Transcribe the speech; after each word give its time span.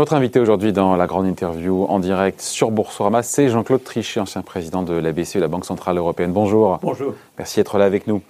Votre 0.00 0.14
invité 0.14 0.40
aujourd'hui 0.40 0.72
dans 0.72 0.96
la 0.96 1.06
grande 1.06 1.26
interview 1.26 1.84
en 1.84 1.98
direct 1.98 2.40
sur 2.40 2.70
Boursorama, 2.70 3.22
c'est 3.22 3.50
Jean-Claude 3.50 3.84
Trichet, 3.84 4.18
ancien 4.18 4.40
président 4.40 4.82
de 4.82 4.94
la 4.94 5.12
BCE, 5.12 5.34
la 5.34 5.46
Banque 5.46 5.66
Centrale 5.66 5.98
Européenne. 5.98 6.32
Bonjour. 6.32 6.78
Bonjour. 6.80 7.12
Merci 7.36 7.60
d'être 7.60 7.76
là 7.76 7.84
avec 7.84 8.06
nous. 8.06 8.22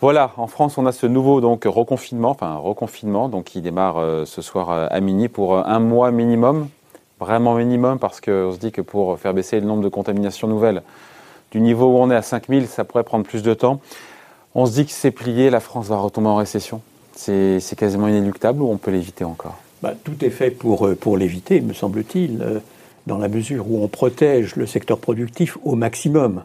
Voilà, 0.00 0.30
en 0.36 0.46
France, 0.46 0.78
on 0.78 0.86
a 0.86 0.92
ce 0.92 1.08
nouveau 1.08 1.40
donc 1.40 1.64
reconfinement, 1.64 2.30
enfin 2.30 2.54
reconfinement, 2.54 3.28
donc 3.28 3.46
qui 3.46 3.60
démarre 3.60 3.98
euh, 3.98 4.26
ce 4.26 4.42
soir 4.42 4.70
euh, 4.70 4.86
à 4.90 5.00
minuit 5.00 5.26
pour 5.26 5.56
euh, 5.56 5.62
un 5.66 5.80
mois 5.80 6.12
minimum, 6.12 6.68
vraiment 7.18 7.56
minimum, 7.56 7.98
parce 7.98 8.20
qu'on 8.20 8.52
se 8.52 8.58
dit 8.58 8.70
que 8.70 8.80
pour 8.80 9.18
faire 9.18 9.34
baisser 9.34 9.58
le 9.58 9.66
nombre 9.66 9.82
de 9.82 9.88
contaminations 9.88 10.46
nouvelles 10.46 10.82
du 11.50 11.60
niveau 11.60 11.86
où 11.86 11.98
on 11.98 12.12
est 12.12 12.16
à 12.16 12.22
5000, 12.22 12.68
ça 12.68 12.84
pourrait 12.84 13.02
prendre 13.02 13.24
plus 13.24 13.42
de 13.42 13.54
temps. 13.54 13.80
On 14.54 14.66
se 14.66 14.70
dit 14.70 14.86
que 14.86 14.92
c'est 14.92 15.10
plié, 15.10 15.50
la 15.50 15.58
France 15.58 15.88
va 15.88 15.96
retomber 15.96 16.28
en 16.28 16.36
récession. 16.36 16.80
C'est 17.16 17.76
quasiment 17.76 18.06
inéluctable 18.06 18.62
ou 18.62 18.70
on 18.70 18.76
peut 18.76 18.92
l'éviter 18.92 19.24
encore? 19.24 19.56
Bah, 19.82 19.94
tout 20.02 20.24
est 20.24 20.30
fait 20.30 20.50
pour, 20.50 20.86
euh, 20.86 20.94
pour 20.94 21.16
l'éviter, 21.16 21.60
me 21.60 21.72
semble-t-il, 21.72 22.42
euh, 22.42 22.58
dans 23.06 23.18
la 23.18 23.28
mesure 23.28 23.70
où 23.70 23.82
on 23.82 23.88
protège 23.88 24.56
le 24.56 24.66
secteur 24.66 24.98
productif 24.98 25.56
au 25.64 25.76
maximum. 25.76 26.42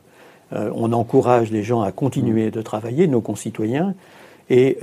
Euh, 0.53 0.69
on 0.75 0.93
encourage 0.93 1.51
les 1.51 1.63
gens 1.63 1.81
à 1.81 1.91
continuer 1.91 2.51
de 2.51 2.61
travailler, 2.61 3.07
nos 3.07 3.21
concitoyens, 3.21 3.95
et 4.49 4.77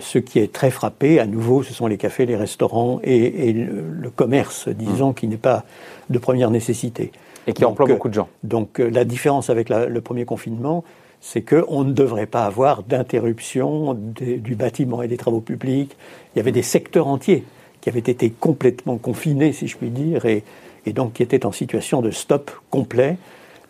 ce 0.00 0.18
qui 0.18 0.40
est 0.40 0.52
très 0.52 0.70
frappé, 0.70 1.18
à 1.18 1.26
nouveau, 1.26 1.62
ce 1.62 1.72
sont 1.72 1.86
les 1.86 1.96
cafés, 1.96 2.26
les 2.26 2.36
restaurants 2.36 3.00
et, 3.02 3.52
le, 3.52 4.10
commerce, 4.10 4.68
disons, 4.68 5.10
mmh. 5.10 5.14
qui 5.14 5.28
n'est 5.28 5.36
pas 5.36 5.64
de 6.10 6.18
première 6.18 6.50
nécessité. 6.50 7.12
Et 7.46 7.52
qui 7.52 7.64
emploie 7.64 7.86
beaucoup 7.86 8.08
de 8.08 8.14
gens. 8.14 8.28
Donc 8.42 8.78
la 8.78 9.04
différence 9.04 9.48
avec 9.48 9.70
le 9.70 10.00
premier 10.00 10.24
confinement, 10.24 10.84
c'est 11.20 11.42
qu'on 11.42 11.84
ne 11.84 11.92
devrait 11.92 12.26
pas 12.26 12.44
avoir 12.44 12.82
d'interruption 12.82 13.94
du 13.94 14.54
bâtiment 14.54 15.02
et 15.02 15.08
des 15.08 15.16
travaux 15.16 15.40
publics. 15.40 15.96
Il 16.34 16.38
y 16.38 16.40
avait 16.40 16.52
des 16.52 16.62
secteurs 16.62 17.06
entiers 17.06 17.44
qui 17.84 17.90
avaient 17.90 17.98
été 17.98 18.30
complètement 18.30 18.96
confinés, 18.96 19.52
si 19.52 19.68
je 19.68 19.76
puis 19.76 19.90
dire, 19.90 20.24
et, 20.24 20.42
donc 20.86 21.12
qui 21.12 21.22
étaient 21.22 21.44
en 21.44 21.52
situation 21.52 22.00
de 22.00 22.10
stop 22.10 22.50
complet. 22.70 23.18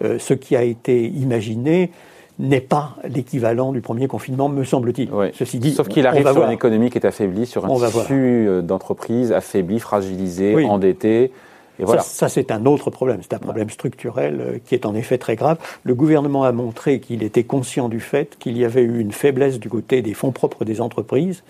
Euh, 0.04 0.20
ce 0.20 0.34
qui 0.34 0.54
a 0.54 0.62
été 0.62 1.08
imaginé 1.08 1.90
n'est 2.38 2.60
pas 2.60 2.94
l'équivalent 3.08 3.72
du 3.72 3.80
premier 3.80 4.06
confinement, 4.06 4.48
me 4.48 4.62
semble-t-il. 4.62 5.10
Ceci 5.32 5.58
dit, 5.58 5.72
sauf 5.72 5.88
qu'il 5.88 6.06
arrive 6.06 6.30
sur 6.30 6.44
une 6.44 6.52
économie 6.52 6.90
qui 6.90 6.98
est 6.98 7.06
affaiblie, 7.06 7.44
sur 7.44 7.64
un 7.66 7.90
tissu 7.90 8.46
euh, 8.46 8.62
d'entreprises 8.62 9.32
affaibli, 9.32 9.80
fragilisé, 9.80 10.64
endetté 10.64 11.32
ça, 11.98 12.28
c'est 12.28 12.52
un 12.52 12.66
autre 12.66 12.90
problème. 12.90 13.18
C'est 13.22 13.34
un 13.34 13.40
problème 13.40 13.68
structurel 13.68 14.40
euh, 14.40 14.58
qui 14.64 14.76
est 14.76 14.86
en 14.86 14.94
effet 14.94 15.18
très 15.18 15.34
grave. 15.34 15.58
Le 15.82 15.96
gouvernement 15.96 16.44
a 16.44 16.52
montré 16.52 17.00
qu'il 17.00 17.24
était 17.24 17.42
conscient 17.42 17.88
du 17.88 17.98
fait 17.98 18.36
qu'il 18.38 18.56
y 18.56 18.64
avait 18.64 18.82
eu 18.82 19.00
une 19.00 19.10
faiblesse 19.10 19.58
du 19.58 19.68
côté 19.68 20.00
des 20.00 20.14
fonds 20.14 20.30
propres 20.30 20.64
des 20.64 20.80
entreprises, 20.80 21.42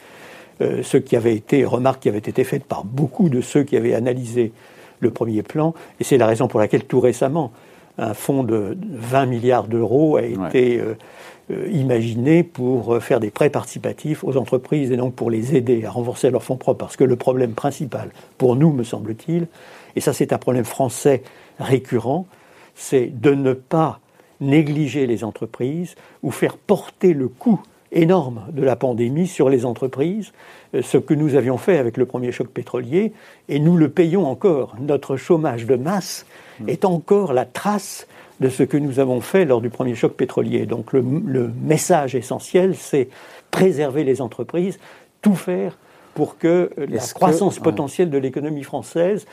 euh, 0.60 0.82
ce 0.82 0.96
qui 0.96 1.16
avait 1.16 1.34
été, 1.34 1.64
remarque 1.64 2.02
qui 2.02 2.08
avait 2.08 2.18
été 2.18 2.44
faite 2.44 2.64
par 2.64 2.84
beaucoup 2.84 3.28
de 3.28 3.40
ceux 3.40 3.62
qui 3.62 3.76
avaient 3.76 3.94
analysé 3.94 4.52
le 5.00 5.10
premier 5.10 5.42
plan, 5.42 5.74
et 6.00 6.04
c'est 6.04 6.18
la 6.18 6.26
raison 6.26 6.48
pour 6.48 6.60
laquelle 6.60 6.84
tout 6.84 7.00
récemment, 7.00 7.52
un 7.98 8.14
fonds 8.14 8.42
de 8.42 8.76
20 8.90 9.26
milliards 9.26 9.68
d'euros 9.68 10.16
a 10.16 10.22
été 10.22 10.80
euh, 10.80 11.68
imaginé 11.70 12.42
pour 12.42 13.00
faire 13.02 13.20
des 13.20 13.30
prêts 13.30 13.50
participatifs 13.50 14.24
aux 14.24 14.36
entreprises 14.36 14.90
et 14.90 14.96
donc 14.96 15.14
pour 15.14 15.30
les 15.30 15.54
aider 15.54 15.84
à 15.84 15.90
renforcer 15.90 16.30
leurs 16.30 16.42
fonds 16.42 16.56
propres. 16.56 16.78
Parce 16.78 16.96
que 16.96 17.04
le 17.04 17.16
problème 17.16 17.52
principal, 17.52 18.10
pour 18.38 18.56
nous, 18.56 18.72
me 18.72 18.82
semble-t-il, 18.82 19.46
et 19.94 20.00
ça 20.00 20.12
c'est 20.12 20.32
un 20.32 20.38
problème 20.38 20.64
français 20.64 21.22
récurrent, 21.60 22.26
c'est 22.74 23.06
de 23.06 23.32
ne 23.32 23.52
pas 23.52 24.00
négliger 24.40 25.06
les 25.06 25.24
entreprises 25.24 25.94
ou 26.22 26.30
faire 26.30 26.56
porter 26.56 27.14
le 27.14 27.28
coût 27.28 27.60
énorme 27.94 28.42
de 28.52 28.62
la 28.62 28.76
pandémie 28.76 29.26
sur 29.26 29.48
les 29.48 29.64
entreprises, 29.64 30.32
euh, 30.74 30.82
ce 30.82 30.98
que 30.98 31.14
nous 31.14 31.34
avions 31.36 31.56
fait 31.56 31.78
avec 31.78 31.96
le 31.96 32.06
premier 32.06 32.32
choc 32.32 32.48
pétrolier, 32.48 33.12
et 33.48 33.58
nous 33.58 33.76
le 33.76 33.88
payons 33.88 34.26
encore. 34.26 34.74
Notre 34.78 35.16
chômage 35.16 35.64
de 35.64 35.76
masse 35.76 36.26
mmh. 36.60 36.68
est 36.68 36.84
encore 36.84 37.32
la 37.32 37.44
trace 37.46 38.06
de 38.40 38.48
ce 38.48 38.62
que 38.62 38.76
nous 38.76 38.98
avons 38.98 39.20
fait 39.20 39.44
lors 39.44 39.60
du 39.60 39.70
premier 39.70 39.94
choc 39.94 40.12
pétrolier. 40.14 40.66
Donc 40.66 40.92
le, 40.92 41.04
le 41.24 41.50
message 41.62 42.14
essentiel, 42.14 42.74
c'est 42.74 43.08
préserver 43.50 44.04
les 44.04 44.20
entreprises, 44.20 44.78
tout 45.22 45.36
faire 45.36 45.78
pour 46.14 46.38
que 46.38 46.70
la 46.76 47.00
croissance 47.00 47.58
potentielle 47.58 48.10
de 48.10 48.18
l'économie 48.18 48.62
française 48.62 49.26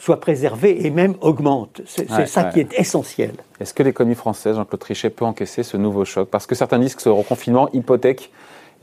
soit 0.00 0.18
préservé 0.18 0.86
et 0.86 0.90
même 0.90 1.14
augmente. 1.20 1.82
C'est 1.86 2.26
ça 2.26 2.44
qui 2.44 2.60
est 2.60 2.72
essentiel. 2.78 3.32
Est-ce 3.60 3.74
que 3.74 3.82
l'économie 3.82 4.14
française, 4.14 4.56
Jean-Claude 4.56 4.80
Trichet, 4.80 5.10
peut 5.10 5.26
encaisser 5.26 5.62
ce 5.62 5.76
nouveau 5.76 6.06
choc? 6.06 6.28
Parce 6.30 6.46
que 6.46 6.54
certains 6.54 6.78
disent 6.78 6.94
que 6.94 7.02
ce 7.02 7.10
reconfinement 7.10 7.68
hypothèque 7.72 8.30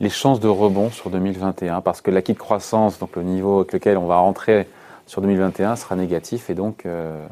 les 0.00 0.10
chances 0.10 0.38
de 0.38 0.46
rebond 0.46 0.90
sur 0.90 1.10
2021, 1.10 1.80
parce 1.80 2.00
que 2.00 2.12
l'acquis 2.12 2.34
de 2.34 2.38
croissance, 2.38 3.00
donc 3.00 3.16
le 3.16 3.24
niveau 3.24 3.58
avec 3.58 3.72
lequel 3.72 3.98
on 3.98 4.06
va 4.06 4.18
rentrer 4.18 4.68
sur 5.06 5.20
2021, 5.20 5.74
sera 5.74 5.96
négatif, 5.96 6.50
et 6.50 6.54
donc 6.54 6.86
euh, 6.86 7.26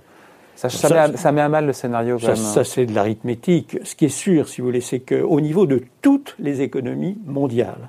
ça, 0.57 0.69
ça, 0.69 1.31
met 1.31 1.41
à, 1.41 1.49
mal 1.49 1.67
le 1.67 1.73
scénario. 1.73 2.19
ça, 2.19 2.35
ça 2.35 2.65
c'est 2.65 2.87
de 2.87 2.93
l'arithmétique. 2.93 3.79
Ce 3.85 3.95
qui 3.95 4.07
est 4.07 4.09
sûr, 4.09 4.49
si 4.49 4.61
vous 4.61 4.67
voulez, 4.67 4.81
c'est 4.81 4.99
qu'au 4.99 5.41
niveau 5.41 5.67
de 5.67 5.81
toutes 6.03 6.35
les 6.41 6.61
économies 6.61 7.19
mondiales, 7.25 7.89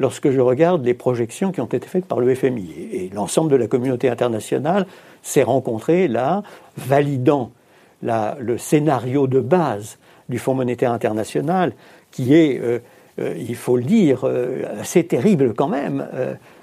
lorsque 0.00 0.30
je 0.30 0.40
regarde 0.40 0.84
les 0.84 0.94
projections 0.94 1.52
qui 1.52 1.60
ont 1.60 1.66
été 1.66 1.86
faites 1.86 2.06
par 2.06 2.18
le 2.18 2.34
FMI 2.34 2.72
et 2.92 3.10
l'ensemble 3.14 3.52
de 3.52 3.56
la 3.56 3.68
communauté 3.68 4.08
internationale 4.08 4.86
s'est 5.22 5.42
rencontré 5.42 6.08
là, 6.08 6.42
validant 6.76 7.50
le 8.02 8.58
scénario 8.58 9.26
de 9.26 9.40
base 9.40 9.98
du 10.28 10.38
Fonds 10.38 10.54
monétaire 10.54 10.92
international, 10.92 11.72
qui 12.10 12.34
est, 12.34 12.60
euh, 12.60 12.78
euh, 13.18 13.34
il 13.36 13.54
faut 13.54 13.76
le 13.76 13.84
dire, 13.84 14.20
euh, 14.24 14.62
assez 14.80 15.04
terrible 15.04 15.54
quand 15.54 15.68
même 15.68 16.06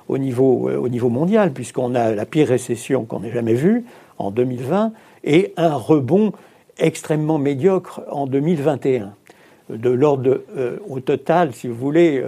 au, 0.07 0.17
niveau, 0.17 0.69
au 0.69 0.89
niveau 0.89 1.09
mondial, 1.09 1.51
puisqu'on 1.51 1.95
a 1.95 2.11
la 2.11 2.25
pire 2.25 2.47
récession 2.47 3.05
qu'on 3.05 3.23
ait 3.23 3.31
jamais 3.31 3.55
vue 3.55 3.85
en 4.17 4.31
2020 4.31 4.93
et 5.23 5.53
un 5.57 5.73
rebond 5.73 6.31
extrêmement 6.77 7.39
médiocre 7.39 8.01
en 8.11 8.27
2021. 8.27 9.13
De 9.69 9.89
l'ordre 9.89 10.41
au 10.87 10.99
total, 10.99 11.53
si 11.53 11.67
vous 11.67 11.73
voulez, 11.73 12.23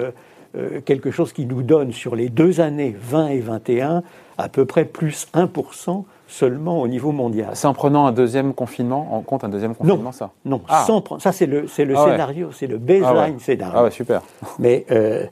quelque 0.86 1.12
chose 1.12 1.34
qui 1.34 1.46
nous 1.46 1.62
donne 1.62 1.94
sur 1.94 2.16
les 2.16 2.30
deux 2.30 2.62
années 2.62 2.96
20 3.00 3.28
et 3.28 3.40
21 3.40 4.02
à 4.40 4.50
peu 4.50 4.66
près 4.66 4.86
plus 4.86 5.28
1% 5.36 6.04
seulement 6.28 6.82
au 6.82 6.88
niveau 6.88 7.12
mondial. 7.12 7.52
C'est 7.54 7.68
en 7.68 7.74
prenant 7.74 8.06
un 8.06 8.12
deuxième 8.12 8.54
confinement, 8.54 9.16
en 9.16 9.22
compte 9.22 9.44
un 9.44 9.50
deuxième 9.50 9.76
confinement, 9.76 10.12
ça 10.12 10.32
Non, 10.46 10.62
ah. 10.68 10.86
ça 11.20 11.32
c'est 11.32 11.46
le, 11.46 11.68
c'est 11.68 11.86
le 11.86 11.96
ah 11.98 12.06
scénario, 12.06 12.52
c'est 12.52 12.68
le 12.68 12.78
baseline 12.78 13.36
ah 13.38 13.44
scénario. 13.44 13.74
Ah 13.78 13.84
ouais, 13.84 13.92
super. 13.92 14.22
Mais 14.60 14.86
euh, 14.92 15.26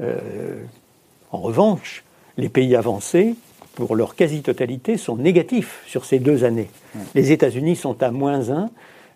euh, 0.00 0.16
en 1.32 1.38
revanche, 1.38 2.04
les 2.36 2.48
pays 2.48 2.74
avancés, 2.74 3.34
pour 3.74 3.94
leur 3.96 4.14
quasi-totalité, 4.14 4.96
sont 4.96 5.16
négatifs 5.16 5.82
sur 5.86 6.04
ces 6.04 6.18
deux 6.18 6.44
années. 6.44 6.70
Les 7.14 7.32
États-Unis 7.32 7.76
sont 7.76 8.02
à 8.02 8.10
moins 8.10 8.50
1, 8.50 8.70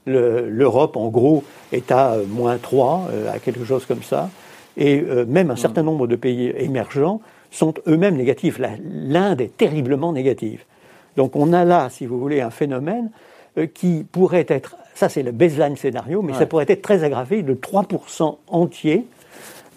l'Europe, 0.07 0.97
en 0.97 1.09
gros, 1.09 1.43
est 1.73 1.91
à 1.91 2.17
moins 2.29 2.59
3, 2.59 3.09
à 3.33 3.39
quelque 3.39 3.65
chose 3.65 3.87
comme 3.87 4.03
ça 4.03 4.29
et 4.77 5.01
euh, 5.01 5.25
même 5.27 5.51
un 5.51 5.57
certain 5.57 5.83
nombre 5.83 6.07
de 6.07 6.17
pays 6.17 6.53
émergents 6.57 7.21
sont 7.51 7.75
eux-mêmes 7.87 8.17
négatifs. 8.17 8.59
L'Inde 8.59 9.41
est 9.41 9.57
terriblement 9.57 10.13
négative. 10.13 10.65
Donc 11.17 11.37
on 11.37 11.53
a 11.53 11.65
là, 11.65 11.89
si 11.91 12.07
vous 12.07 12.19
voulez, 12.19 12.41
un 12.41 12.51
phénomène 12.51 13.11
euh, 13.59 13.67
qui 13.67 14.05
pourrait 14.11 14.47
être, 14.49 14.77
ça 14.95 15.09
c'est 15.09 15.23
le 15.23 15.33
baseline 15.33 15.77
scénario, 15.77 16.23
mais 16.23 16.35
ça 16.35 16.47
pourrait 16.47 16.67
être 16.69 16.83
très 16.83 17.05
aggravé 17.05 17.43
de 17.43 17.55
3% 17.55 18.37
entier 18.49 19.07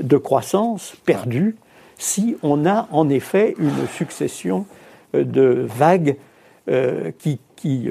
de 0.02 0.18
croissance 0.18 0.96
perdue 1.06 1.56
si 1.98 2.38
on 2.44 2.66
a 2.66 2.88
en 2.92 3.10
effet 3.10 3.56
une 3.58 3.88
succession 3.88 4.66
euh, 5.16 5.24
de 5.24 5.66
vagues 5.68 6.18
qui, 7.20 7.40
qui 7.56 7.90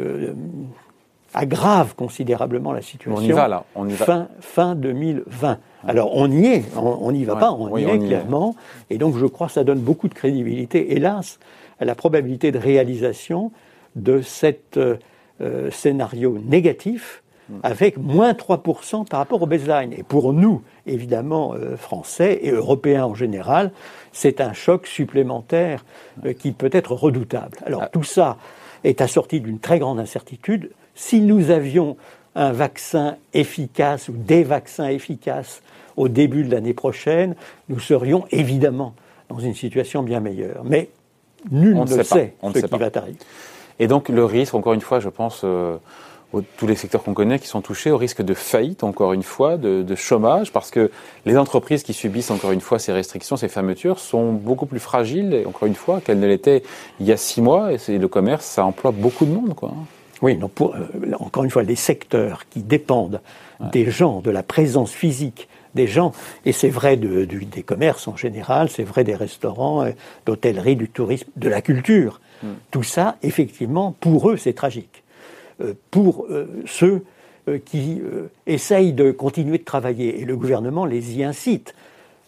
aggrave 1.37 1.95
considérablement 1.95 2.73
la 2.73 2.83
situation. 2.83 3.23
On 3.23 3.29
y 3.29 3.33
va 3.33 3.47
là. 3.47 3.65
On 3.75 3.87
y 3.87 3.93
va. 3.93 4.05
Fin, 4.07 4.29
fin 4.41 4.75
2020. 4.75 5.59
Alors 5.87 6.11
on 6.15 6.31
y 6.31 6.47
est, 6.47 6.65
on 6.77 7.13
n'y 7.13 7.25
va 7.25 7.37
pas, 7.37 7.53
on 7.53 7.77
y 7.77 7.85
est 7.85 7.99
clairement. 7.99 8.57
Et 8.91 8.99
donc 8.99 9.17
je 9.17 9.27
crois 9.27 9.47
que 9.47 9.53
ça 9.53 9.63
donne 9.63 9.79
beaucoup 9.79 10.09
de 10.09 10.15
crédibilité, 10.15 10.97
hélas, 10.97 11.39
à 11.81 11.85
la 11.85 11.95
probabilité 11.95 12.53
de 12.53 12.59
réalisation 12.59 13.53
de 13.95 14.21
cet 14.21 14.79
euh, 15.41 15.71
scénario 15.71 16.39
négatif 16.45 17.23
hmm. 17.49 17.57
avec 17.63 17.99
moins 17.99 18.33
3% 18.33 19.07
par 19.07 19.21
rapport 19.21 19.43
au 19.43 19.47
baseline. 19.47 19.93
Et 19.93 20.03
pour 20.03 20.33
nous, 20.33 20.63
évidemment, 20.87 21.55
euh, 21.55 21.77
Français 21.77 22.41
et 22.43 22.51
Européens 22.51 23.05
en 23.05 23.15
général, 23.15 23.71
c'est 24.13 24.41
un 24.41 24.53
choc 24.53 24.87
supplémentaire 24.87 25.85
euh, 26.25 26.33
qui 26.33 26.53
peut 26.53 26.71
être 26.73 26.93
redoutable. 26.93 27.59
Alors 27.67 27.83
ah. 27.83 27.89
tout 27.89 28.05
ça 28.05 28.39
est 28.85 29.01
assorti 29.01 29.41
d'une 29.41 29.59
très 29.59 29.79
grande 29.79 30.01
incertitude. 30.01 30.71
Si 30.95 31.21
nous 31.21 31.51
avions 31.51 31.97
un 32.35 32.53
vaccin 32.53 33.17
efficace 33.35 34.09
ou 34.09 34.13
des 34.13 34.45
vaccins 34.45 34.89
efficaces 34.89 35.63
au 35.97 36.09
début 36.09 36.45
de 36.45 36.51
l'année 36.51 36.75
prochaine, 36.75 37.35
nous 37.69 37.81
serions 37.81 38.27
évidemment 38.31 38.95
dans 39.29 39.39
une 39.39 39.55
situation 39.55 40.03
bien 40.03 40.21
meilleure. 40.21 40.63
Mais 40.65 40.91
nul 41.51 41.77
ne, 41.77 41.87
sait, 41.87 42.35
ce 42.43 42.59
qui 42.59 42.79
va 42.79 42.91
arriver. 42.95 43.19
Et 43.79 43.87
donc 43.87 44.09
le 44.09 44.25
risque, 44.25 44.55
encore 44.55 44.73
une 44.73 44.81
fois, 44.81 45.01
je 45.01 45.09
pense, 45.09 45.43
euh, 45.45 45.77
tous 46.57 46.67
les 46.67 46.75
secteurs 46.75 47.03
qu'on 47.03 47.15
connaît 47.15 47.39
qui 47.39 47.47
sont 47.47 47.61
touchés 47.61 47.91
au 47.91 47.97
risque 47.97 48.23
de 48.23 48.35
faillite, 48.35 48.85
encore 48.85 49.13
une 49.13 49.23
fois, 49.23 49.57
de, 49.57 49.95
chômage, 49.95 50.53
parce 50.53 50.71
que 50.71 50.91
les 51.25 51.37
entreprises 51.37 51.83
qui 51.83 51.93
subissent, 51.93 52.31
encore 52.31 52.53
une 52.53 52.61
fois, 52.61 52.79
ces 52.79 52.93
restrictions, 52.93 53.37
ces 53.37 53.49
fermetures, 53.49 53.99
sont 53.99 54.33
beaucoup 54.33 54.67
plus 54.67 54.81
fragiles, 54.81 55.45
encore 55.47 55.67
une 55.67 55.75
fois, 55.75 56.01
qu'elles 56.01 56.21
ne 56.21 56.27
l'étaient 56.27 56.63
il 57.01 57.07
y 57.07 57.13
a 57.13 57.17
six 57.17 57.41
mois. 57.41 57.71
Et 57.73 57.99
le 57.99 58.09
commerce, 58.09 58.45
ça 58.45 58.65
emploie 58.65 58.91
beaucoup 58.91 59.25
de 59.25 59.33
monde, 59.33 59.55
quoi. 59.55 59.73
Oui, 60.23 60.39
pour, 60.55 60.75
euh, 60.75 61.13
encore 61.21 61.45
une 61.45 61.51
fois, 61.51 61.63
les 61.63 61.77
secteurs 61.77 62.49
qui 62.49 62.63
dépendent 62.63 63.21
des 63.61 63.91
gens, 63.91 64.21
de 64.21 64.31
la 64.31 64.43
présence 64.43 64.91
physique 64.91 65.49
des 65.77 65.87
gens, 65.87 66.13
et 66.45 66.51
c'est 66.51 66.69
vrai 66.69 66.97
des 66.97 67.63
commerces 67.63 68.09
en 68.09 68.17
général, 68.17 68.69
c'est 68.69 68.83
vrai 68.83 69.05
des 69.05 69.15
restaurants, 69.15 69.85
euh, 69.85 69.93
d'hôtellerie, 70.27 70.75
du 70.75 70.89
tourisme, 70.89 71.29
de 71.37 71.49
la 71.49 71.63
culture. 71.63 72.21
Mm. 72.43 72.49
Tout 72.73 72.83
ça, 72.83 73.17
effectivement, 73.23 73.95
pour 74.01 74.31
eux, 74.31 74.37
c'est 74.37 74.55
tragique. 74.55 75.05
Euh, 75.61 75.75
pour 75.91 76.27
ceux 76.67 77.05
qui 77.65 78.03
essayent 78.49 78.93
de 78.93 79.13
continuer 79.13 79.59
de 79.59 79.65
travailler, 79.65 80.21
et 80.21 80.25
le 80.25 80.37
gouvernement 80.37 80.85
les 80.85 81.17
y 81.17 81.23
incite 81.23 81.77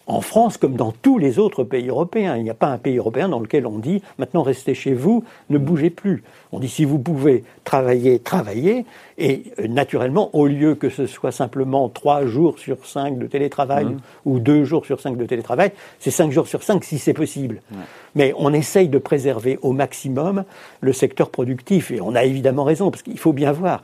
en 0.09 0.21
France 0.21 0.57
comme 0.57 0.75
dans 0.75 0.91
tous 0.91 1.19
les 1.19 1.39
autres 1.39 1.63
pays 1.63 1.87
européens. 1.87 2.35
Il 2.35 2.43
n'y 2.43 2.49
a 2.49 2.55
pas 2.55 2.67
un 2.67 2.79
pays 2.79 2.97
européen 2.97 3.29
dans 3.29 3.39
lequel 3.39 3.65
on 3.65 3.77
dit 3.77 4.01
maintenant 4.17 4.41
restez 4.41 4.73
chez 4.73 4.93
vous, 4.93 5.23
ne 5.49 5.57
bougez 5.57 5.91
plus. 5.91 6.23
On 6.51 6.59
dit 6.59 6.67
si 6.67 6.83
vous 6.83 6.97
pouvez 6.97 7.43
travailler, 7.63 8.19
travaillez. 8.19 8.85
Et 9.19 9.43
euh, 9.59 9.67
naturellement, 9.67 10.29
au 10.33 10.47
lieu 10.47 10.73
que 10.73 10.89
ce 10.89 11.05
soit 11.05 11.31
simplement 11.31 11.89
trois 11.89 12.25
jours 12.25 12.57
sur 12.57 12.85
cinq 12.87 13.19
de 13.19 13.27
télétravail 13.27 13.85
mmh. 13.85 13.99
ou 14.25 14.39
deux 14.39 14.63
jours 14.63 14.85
sur 14.85 14.99
cinq 14.99 15.15
de 15.15 15.25
télétravail, 15.25 15.71
c'est 15.99 16.11
cinq 16.11 16.31
jours 16.31 16.47
sur 16.47 16.63
cinq 16.63 16.83
si 16.83 16.97
c'est 16.97 17.13
possible. 17.13 17.61
Mais 18.15 18.33
on 18.37 18.51
essaye 18.51 18.89
de 18.89 18.97
préserver 18.97 19.59
au 19.61 19.73
maximum 19.73 20.43
le 20.81 20.91
secteur 20.91 21.29
productif. 21.29 21.91
Et 21.91 22.01
on 22.01 22.15
a 22.15 22.23
évidemment 22.23 22.63
raison, 22.63 22.89
parce 22.89 23.03
qu'il 23.03 23.19
faut 23.19 23.33
bien 23.33 23.51
voir. 23.51 23.83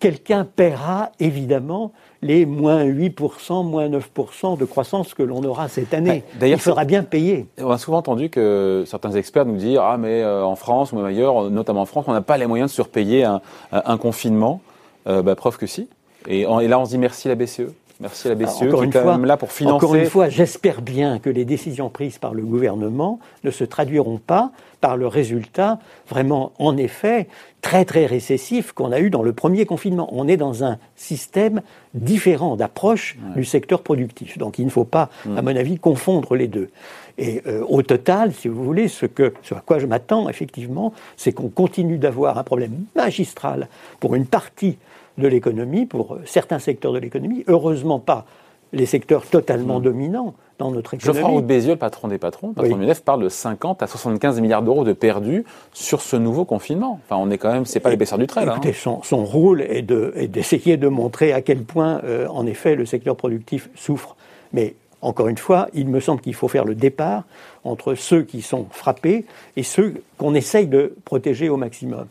Quelqu'un 0.00 0.44
paiera 0.44 1.10
évidemment 1.20 1.92
les 2.20 2.46
moins 2.46 2.84
8%, 2.84 3.64
moins 3.64 3.88
9% 3.88 4.58
de 4.58 4.64
croissance 4.64 5.14
que 5.14 5.22
l'on 5.22 5.42
aura 5.44 5.68
cette 5.68 5.94
année. 5.94 6.24
D'ailleurs, 6.38 6.58
il 6.58 6.62
faudra 6.62 6.84
bien 6.84 7.02
payer. 7.02 7.46
On 7.58 7.70
a 7.70 7.78
souvent 7.78 7.98
entendu 7.98 8.30
que 8.30 8.84
certains 8.86 9.12
experts 9.12 9.46
nous 9.46 9.56
disent 9.56 9.78
Ah, 9.80 9.96
mais 9.98 10.22
euh, 10.22 10.44
en 10.44 10.56
France 10.56 10.92
ou 10.92 10.96
même 10.96 11.04
ailleurs, 11.04 11.50
notamment 11.50 11.82
en 11.82 11.86
France, 11.86 12.06
on 12.08 12.12
n'a 12.12 12.22
pas 12.22 12.38
les 12.38 12.46
moyens 12.46 12.70
de 12.70 12.74
surpayer 12.74 13.24
un, 13.24 13.98
confinement. 13.98 14.60
Euh, 15.06 15.22
bah, 15.22 15.34
preuve 15.34 15.58
que 15.58 15.66
si. 15.66 15.88
Et, 16.26 16.40
et, 16.40 16.68
là, 16.68 16.80
on 16.80 16.86
se 16.86 16.90
dit 16.90 16.98
merci 16.98 17.28
la 17.28 17.34
BCE. 17.34 17.74
Merci 18.00 18.26
à 18.26 18.30
la 18.30 18.34
BCE 18.34 18.58
qui 18.58 18.64
est 18.64 18.90
quand 18.90 19.04
même 19.04 19.24
là 19.24 19.36
pour 19.36 19.52
financer. 19.52 19.76
Encore 19.76 19.94
une 19.94 20.06
fois, 20.06 20.28
j'espère 20.28 20.82
bien 20.82 21.18
que 21.18 21.30
les 21.30 21.44
décisions 21.44 21.90
prises 21.90 22.18
par 22.18 22.34
le 22.34 22.42
gouvernement 22.42 23.20
ne 23.44 23.50
se 23.50 23.64
traduiront 23.64 24.18
pas 24.18 24.50
par 24.84 24.98
le 24.98 25.06
résultat 25.06 25.78
vraiment, 26.10 26.52
en 26.58 26.76
effet, 26.76 27.26
très 27.62 27.86
très 27.86 28.04
récessif 28.04 28.72
qu'on 28.72 28.92
a 28.92 29.00
eu 29.00 29.08
dans 29.08 29.22
le 29.22 29.32
premier 29.32 29.64
confinement. 29.64 30.10
On 30.12 30.28
est 30.28 30.36
dans 30.36 30.62
un 30.62 30.76
système 30.94 31.62
différent 31.94 32.54
d'approche 32.54 33.16
du 33.34 33.46
secteur 33.46 33.80
productif. 33.80 34.36
Donc 34.36 34.58
il 34.58 34.66
ne 34.66 34.70
faut 34.70 34.84
pas, 34.84 35.08
à 35.38 35.40
mon 35.40 35.56
avis, 35.56 35.78
confondre 35.78 36.36
les 36.36 36.48
deux. 36.48 36.68
Et 37.16 37.40
euh, 37.46 37.64
au 37.66 37.80
total, 37.80 38.34
si 38.34 38.46
vous 38.48 38.62
voulez, 38.62 38.88
ce, 38.88 39.06
que, 39.06 39.32
ce 39.42 39.54
à 39.54 39.62
quoi 39.64 39.78
je 39.78 39.86
m'attends, 39.86 40.28
effectivement, 40.28 40.92
c'est 41.16 41.32
qu'on 41.32 41.48
continue 41.48 41.96
d'avoir 41.96 42.36
un 42.36 42.44
problème 42.44 42.84
magistral 42.94 43.68
pour 44.00 44.14
une 44.14 44.26
partie 44.26 44.76
de 45.16 45.26
l'économie, 45.28 45.86
pour 45.86 46.18
certains 46.26 46.58
secteurs 46.58 46.92
de 46.92 46.98
l'économie. 46.98 47.42
Heureusement 47.46 48.00
pas 48.00 48.26
les 48.74 48.86
secteurs 48.86 49.26
totalement 49.26 49.80
hmm. 49.80 49.84
dominants 49.84 50.34
dans 50.58 50.70
notre 50.70 50.94
économie. 50.94 51.18
Geoffroy 51.18 51.42
Bézieux, 51.42 51.72
le 51.72 51.78
patron 51.78 52.08
des 52.08 52.18
patrons, 52.18 52.52
patron 52.52 52.78
oui. 52.78 52.92
parle 53.04 53.22
de 53.22 53.28
50 53.28 53.82
à 53.82 53.86
75 53.86 54.40
milliards 54.40 54.62
d'euros 54.62 54.84
de 54.84 54.92
perdus 54.92 55.44
sur 55.72 56.00
ce 56.00 56.16
nouveau 56.16 56.44
confinement. 56.44 57.00
Enfin, 57.04 57.16
on 57.20 57.30
est 57.30 57.38
quand 57.38 57.52
même, 57.52 57.64
c'est 57.64 57.80
pas 57.80 57.90
l'épaisseur 57.90 58.18
du 58.18 58.26
trait. 58.26 58.44
Là, 58.44 58.56
hein. 58.62 58.70
son, 58.74 59.02
son, 59.02 59.24
rôle 59.24 59.62
est 59.62 59.82
d'essayer 59.82 60.76
de, 60.76 60.88
montrer 60.88 61.32
à 61.32 61.42
quel 61.42 61.62
point, 61.62 62.00
euh, 62.04 62.26
en 62.28 62.46
effet, 62.46 62.76
le 62.76 62.86
secteur 62.86 63.16
productif 63.16 63.68
souffre. 63.74 64.16
Mais 64.52 64.74
encore 65.00 65.28
une 65.28 65.38
fois, 65.38 65.68
il 65.74 65.88
me 65.88 66.00
semble 66.00 66.20
qu'il 66.20 66.34
faut 66.34 66.48
faire 66.48 66.64
le 66.64 66.74
départ 66.74 67.24
entre 67.64 67.94
ceux 67.94 68.22
qui 68.22 68.42
sont 68.42 68.66
frappés 68.70 69.24
et 69.56 69.62
ceux 69.62 70.02
qu'on 70.18 70.34
essaye 70.34 70.66
de 70.66 70.94
protéger 71.04 71.48
au 71.48 71.56
maximum. 71.56 72.06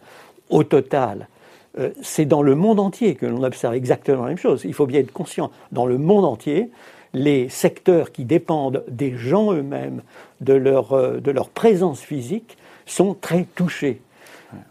Au 0.50 0.64
total, 0.64 1.28
euh, 1.80 1.90
c'est 2.02 2.26
dans 2.26 2.42
le 2.42 2.56
monde 2.56 2.80
entier 2.80 3.16
que 3.16 3.26
l'on 3.26 3.44
observe 3.44 3.74
exactement 3.74 4.24
la 4.24 4.30
même 4.30 4.38
chose. 4.38 4.62
Il 4.66 4.74
faut 4.74 4.86
bien 4.86 5.00
être 5.00 5.12
conscient. 5.12 5.52
Dans 5.72 5.86
le 5.86 5.98
monde 5.98 6.26
entier, 6.26 6.70
les 7.14 7.50
secteurs 7.50 8.12
qui 8.12 8.26
dépendent 8.26 8.84
des 8.88 9.16
gens 9.16 9.54
eux-mêmes, 9.54 10.02
de 10.42 10.54
leur, 10.54 10.94
euh, 10.94 11.20
de 11.20 11.32
leur 11.32 11.50
présence 11.50 12.02
physique, 12.02 12.58
sont 12.86 13.16
très 13.20 13.46
touchés. 13.56 14.02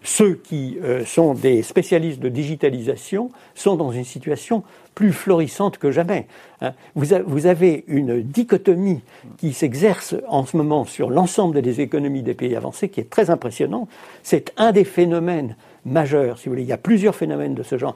Ceux 0.03 0.35
qui 0.35 0.79
euh, 0.83 1.05
sont 1.05 1.35
des 1.35 1.63
spécialistes 1.63 2.21
de 2.21 2.29
digitalisation 2.29 3.31
sont 3.55 3.77
dans 3.77 3.93
une 3.93 4.05
situation 4.05 4.63
plus 4.95 5.13
florissante 5.13 5.79
que 5.79 5.91
jamais. 5.91 6.27
Hein. 6.61 6.73
Vous, 6.95 7.07
vous, 7.27 7.47
avez 7.47 7.85
une 7.87 8.23
dichotomie 8.23 9.01
qui 9.39 9.53
s'exerce 9.53 10.15
en 10.29 10.45
ce 10.45 10.57
moment 10.57 10.85
sur 10.85 11.11
l'ensemble 11.11 11.63
des 11.63 11.81
économies 11.81 12.23
des 12.23 12.35
pays 12.35 12.57
avancés 12.57 12.89
qui 12.89 13.01
est 13.01 13.11
très 13.11 13.31
impressionnante. 13.31 13.89
C'est 14.23 14.53
un 14.57 14.73
des 14.73 14.85
phénomènes 14.85 15.57
majeur, 15.85 16.39
si 16.39 16.47
vous 16.47 16.53
voulez. 16.53 16.63
Il 16.63 16.69
y 16.69 16.73
a 16.73 16.79
plusieurs 16.79 17.15
phénomènes 17.15 17.55
de 17.55 17.63
ce 17.63 17.79
genre. 17.79 17.95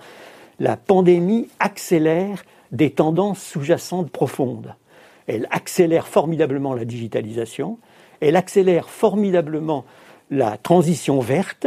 La 0.58 0.76
pandémie 0.76 1.48
accélère 1.60 2.44
des 2.72 2.90
tendances 2.90 3.42
sous-jacentes 3.42 4.10
profondes. 4.10 4.74
Elle 5.26 5.48
accélère 5.50 6.06
formidablement 6.06 6.74
la 6.74 6.84
digitalisation, 6.84 7.78
elle 8.20 8.36
accélère 8.36 8.88
formidablement 8.88 9.84
la 10.30 10.56
transition 10.56 11.20
verte, 11.20 11.66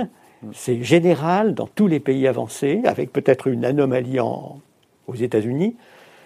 c'est 0.54 0.84
général 0.84 1.54
dans 1.54 1.68
tous 1.68 1.88
les 1.88 2.00
pays 2.00 2.28
avancés, 2.28 2.82
avec 2.86 3.12
peut-être 3.12 3.48
une 3.48 3.66
anomalie 3.66 4.20
aux 4.20 5.16
États-Unis. 5.16 5.76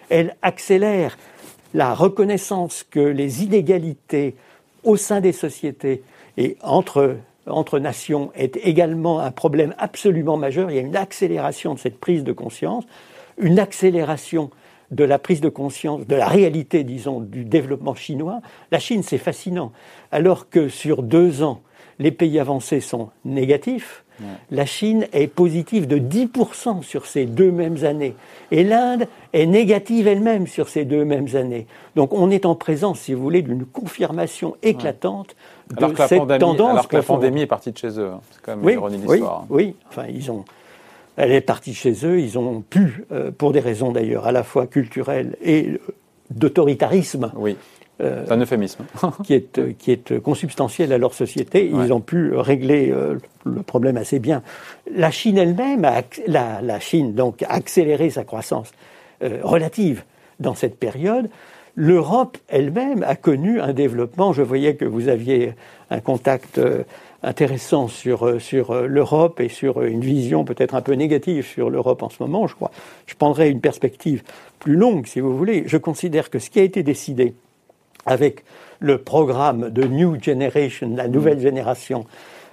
Elle 0.08 0.36
accélère 0.42 1.18
la 1.72 1.94
reconnaissance 1.94 2.84
que 2.88 3.00
les 3.00 3.42
inégalités 3.42 4.36
au 4.84 4.96
sein 4.96 5.20
des 5.20 5.32
sociétés 5.32 6.02
et 6.36 6.56
entre 6.62 7.16
entre 7.46 7.78
nations 7.78 8.30
est 8.34 8.56
également 8.56 9.20
un 9.20 9.30
problème 9.30 9.74
absolument 9.78 10.36
majeur. 10.36 10.70
Il 10.70 10.76
y 10.76 10.78
a 10.78 10.82
une 10.82 10.96
accélération 10.96 11.74
de 11.74 11.78
cette 11.78 12.00
prise 12.00 12.24
de 12.24 12.32
conscience, 12.32 12.84
une 13.38 13.58
accélération 13.58 14.50
de 14.90 15.04
la 15.04 15.18
prise 15.18 15.40
de 15.40 15.48
conscience 15.48 16.06
de 16.06 16.14
la 16.14 16.28
réalité, 16.28 16.84
disons, 16.84 17.20
du 17.20 17.44
développement 17.44 17.94
chinois. 17.94 18.40
La 18.70 18.78
Chine, 18.78 19.02
c'est 19.02 19.18
fascinant. 19.18 19.72
Alors 20.12 20.48
que 20.48 20.68
sur 20.68 21.02
deux 21.02 21.42
ans, 21.42 21.60
les 21.98 22.10
pays 22.10 22.38
avancés 22.38 22.80
sont 22.80 23.10
négatifs, 23.24 24.04
la 24.50 24.64
Chine 24.64 25.06
est 25.12 25.26
positive 25.26 25.86
de 25.86 25.98
10% 25.98 26.82
sur 26.82 27.06
ces 27.06 27.26
deux 27.26 27.50
mêmes 27.50 27.84
années. 27.84 28.14
Et 28.52 28.62
l'Inde 28.62 29.06
est 29.32 29.46
négative 29.46 30.06
elle-même 30.06 30.46
sur 30.46 30.68
ces 30.68 30.84
deux 30.84 31.04
mêmes 31.04 31.34
années. 31.34 31.66
Donc 31.96 32.12
on 32.12 32.30
est 32.30 32.46
en 32.46 32.54
présence, 32.54 33.00
si 33.00 33.14
vous 33.14 33.22
voulez, 33.22 33.42
d'une 33.42 33.64
confirmation 33.64 34.56
éclatante 34.62 35.34
de 35.70 35.86
cette 36.06 36.38
tendance. 36.38 36.70
Alors 36.70 36.88
que 36.88 36.96
la 36.96 37.02
pandémie 37.02 37.42
est 37.42 37.46
partie 37.46 37.72
de 37.72 37.78
chez 37.78 37.98
eux. 37.98 38.10
Hein. 38.14 38.20
C'est 38.30 38.40
quand 38.40 38.56
même 38.56 38.64
oui, 38.64 38.72
l'ironie 38.72 38.98
de 38.98 39.12
l'histoire. 39.12 39.46
Oui, 39.50 39.64
oui, 39.64 39.76
enfin, 39.88 40.04
ils 40.08 40.30
ont, 40.30 40.44
elle 41.16 41.32
est 41.32 41.40
partie 41.40 41.74
chez 41.74 42.06
eux. 42.06 42.20
Ils 42.20 42.38
ont 42.38 42.60
pu, 42.60 43.04
euh, 43.10 43.32
pour 43.32 43.52
des 43.52 43.60
raisons 43.60 43.90
d'ailleurs 43.90 44.26
à 44.26 44.32
la 44.32 44.44
fois 44.44 44.68
culturelles 44.68 45.36
et 45.42 45.80
d'autoritarisme, 46.30 47.32
oui. 47.36 47.56
Euh, 48.00 48.24
c'est 48.26 48.32
un 48.32 48.40
euphémisme. 48.40 48.84
qui, 49.24 49.34
est, 49.34 49.76
qui 49.78 49.92
est 49.92 50.20
consubstantiel 50.20 50.92
à 50.92 50.98
leur 50.98 51.14
société. 51.14 51.70
Ils 51.72 51.92
ont 51.92 52.00
pu 52.00 52.34
régler 52.34 52.90
euh, 52.90 53.18
le 53.44 53.62
problème 53.62 53.96
assez 53.96 54.18
bien. 54.18 54.42
La 54.92 55.10
Chine 55.10 55.38
elle-même, 55.38 55.86
la, 56.26 56.60
la, 56.60 56.80
Chine 56.80 57.14
donc, 57.14 57.42
a 57.42 57.52
accéléré 57.52 58.10
sa 58.10 58.24
croissance 58.24 58.72
euh, 59.22 59.38
relative 59.42 60.02
dans 60.40 60.54
cette 60.54 60.78
période. 60.78 61.30
L'Europe 61.76 62.38
elle-même 62.48 63.04
a 63.04 63.16
connu 63.16 63.60
un 63.60 63.72
développement. 63.72 64.32
Je 64.32 64.42
voyais 64.42 64.74
que 64.74 64.84
vous 64.84 65.08
aviez 65.08 65.54
un 65.90 66.00
contact 66.00 66.60
intéressant 67.22 67.88
sur, 67.88 68.40
sur 68.40 68.86
l'Europe 68.86 69.40
et 69.40 69.48
sur 69.48 69.82
une 69.82 70.00
vision 70.00 70.44
peut-être 70.44 70.76
un 70.76 70.82
peu 70.82 70.92
négative 70.92 71.44
sur 71.44 71.70
l'Europe 71.70 72.04
en 72.04 72.10
ce 72.10 72.22
moment, 72.22 72.46
je 72.46 72.54
crois. 72.54 72.70
Je 73.06 73.16
prendrai 73.16 73.50
une 73.50 73.60
perspective 73.60 74.22
plus 74.60 74.76
longue, 74.76 75.06
si 75.06 75.18
vous 75.18 75.36
voulez. 75.36 75.64
Je 75.66 75.76
considère 75.76 76.30
que 76.30 76.38
ce 76.38 76.48
qui 76.48 76.60
a 76.60 76.62
été 76.62 76.84
décidé 76.84 77.34
avec 78.06 78.44
le 78.80 78.98
programme 78.98 79.70
de 79.70 79.84
New 79.84 80.20
Generation, 80.22 80.92
la 80.94 81.08
nouvelle 81.08 81.40
génération 81.40 82.04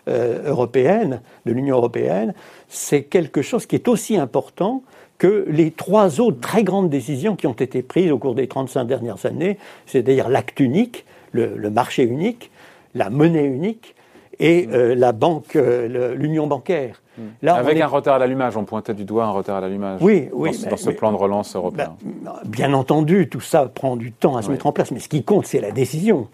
euh, 0.08 0.50
européenne, 0.50 1.22
de 1.46 1.52
l'Union 1.52 1.78
européenne, 1.78 2.34
c'est 2.70 3.04
quelque 3.04 3.42
chose 3.42 3.66
qui 3.66 3.76
est 3.76 3.88
aussi 3.88 4.18
important 4.18 4.84
que 5.18 5.46
les 5.48 5.70
trois 5.70 6.20
autres 6.20 6.40
très 6.40 6.64
grandes 6.64 6.90
décisions 6.90 7.36
qui 7.36 7.46
ont 7.46 7.54
été 7.54 7.84
prises 7.84 8.12
au 8.12 8.18
cours 8.18 8.34
des 8.34 8.48
35 8.48 8.86
dernières 8.86 9.26
années, 9.28 9.60
c'est-à-dire 9.86 10.30
l'acte 10.30 10.60
unique, 10.60 11.06
le, 11.32 11.70
marché 11.70 12.04
unique, 12.04 12.50
la 12.96 13.10
monnaie 13.10 13.46
unique 13.46 13.94
et 14.40 14.68
euh, 14.72 14.96
la 14.96 15.12
banque, 15.12 15.56
euh, 15.56 16.16
l'union 16.16 16.48
bancaire. 16.48 17.01
Avec 17.46 17.80
un 17.80 17.88
retard 17.88 18.16
à 18.16 18.20
l'allumage, 18.20 18.58
on 18.58 18.64
pointait 18.64 18.94
du 18.94 19.06
doigt 19.06 19.26
un 19.26 19.32
retard 19.32 19.58
à 19.58 19.62
l'allumage. 19.62 20.00
Oui, 20.02 20.30
oui. 20.34 20.52
Dans, 20.70 20.78
ce 20.78 20.90
plan 20.90 21.12
de 21.12 21.18
relance 21.18 21.56
européen. 21.56 21.96
Bah, 22.04 22.42
bien 22.46 22.74
entendu, 22.74 23.28
tout 23.30 23.42
ça 23.42 23.66
prend 23.66 23.96
du 23.96 24.12
temps 24.12 24.38
à 24.38 24.42
se 24.42 24.50
mettre 24.50 24.68
en 24.68 24.72
place, 24.72 24.92
mais 24.92 25.00
ce 25.00 25.10
qui 25.10 25.24
compte, 25.24 25.46
c'est 25.46 25.62
la 25.62 25.72
décision. 25.72 26.28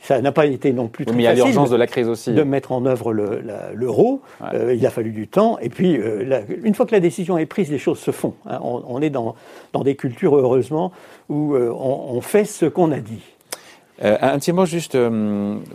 ça 0.00 0.20
n'a 0.20 0.32
pas 0.32 0.46
été 0.46 0.72
non 0.72 0.88
plus 0.88 1.06
très 1.06 1.14
mais 1.14 1.22
il 1.22 1.26
y 1.26 1.28
a 1.28 1.34
l'urgence 1.34 1.70
de 1.70 1.76
la 1.76 1.86
crise 1.86 2.08
aussi. 2.08 2.32
De 2.32 2.42
mettre 2.42 2.72
en 2.72 2.84
œuvre 2.86 3.12
l'euro. 3.12 4.22
Euh, 4.52 4.74
il 4.74 4.84
a 4.86 4.90
fallu 4.90 5.12
du 5.12 5.28
temps. 5.28 5.58
Et 5.60 5.68
puis, 5.68 5.96
euh, 5.98 6.42
une 6.62 6.74
fois 6.74 6.86
que 6.86 6.92
la 6.92 7.00
décision 7.00 7.38
est 7.38 7.46
prise, 7.46 7.70
les 7.70 7.78
choses 7.78 7.98
se 7.98 8.10
font. 8.10 8.34
Hein. 8.46 8.58
On, 8.62 9.00
est 9.02 9.10
dans, 9.10 9.34
dans, 9.72 9.82
des 9.82 9.96
cultures, 9.96 10.36
heureusement, 10.36 10.92
où 11.28 11.54
euh, 11.54 11.70
on, 11.70 12.20
fait 12.20 12.44
ce 12.44 12.66
qu'on 12.66 12.92
a 12.92 13.00
dit. 13.00 13.22
Un 14.02 14.38
petit 14.38 14.52
mot 14.52 14.66
juste, 14.66 14.98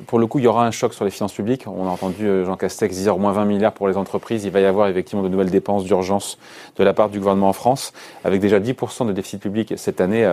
pour 0.07 0.19
le 0.19 0.27
coup, 0.27 0.39
il 0.39 0.45
y 0.45 0.47
aura 0.47 0.65
un 0.67 0.71
choc 0.71 0.93
sur 0.93 1.05
les 1.05 1.11
finances 1.11 1.33
publiques. 1.33 1.65
On 1.67 1.87
a 1.87 1.89
entendu 1.89 2.43
Jean 2.45 2.57
Castex 2.57 2.97
dire 2.97 3.15
au 3.15 3.19
moins 3.19 3.31
20 3.31 3.45
milliards 3.45 3.71
pour 3.71 3.87
les 3.87 3.95
entreprises. 3.95 4.43
Il 4.43 4.51
va 4.51 4.59
y 4.59 4.65
avoir 4.65 4.89
effectivement 4.89 5.23
de 5.23 5.29
nouvelles 5.29 5.49
dépenses 5.49 5.85
d'urgence 5.85 6.37
de 6.75 6.83
la 6.83 6.93
part 6.93 7.09
du 7.09 7.19
gouvernement 7.19 7.49
en 7.49 7.53
France, 7.53 7.93
avec 8.25 8.41
déjà 8.41 8.59
10% 8.59 9.07
de 9.07 9.13
déficit 9.13 9.41
public 9.41 9.73
cette 9.77 10.01
année, 10.01 10.29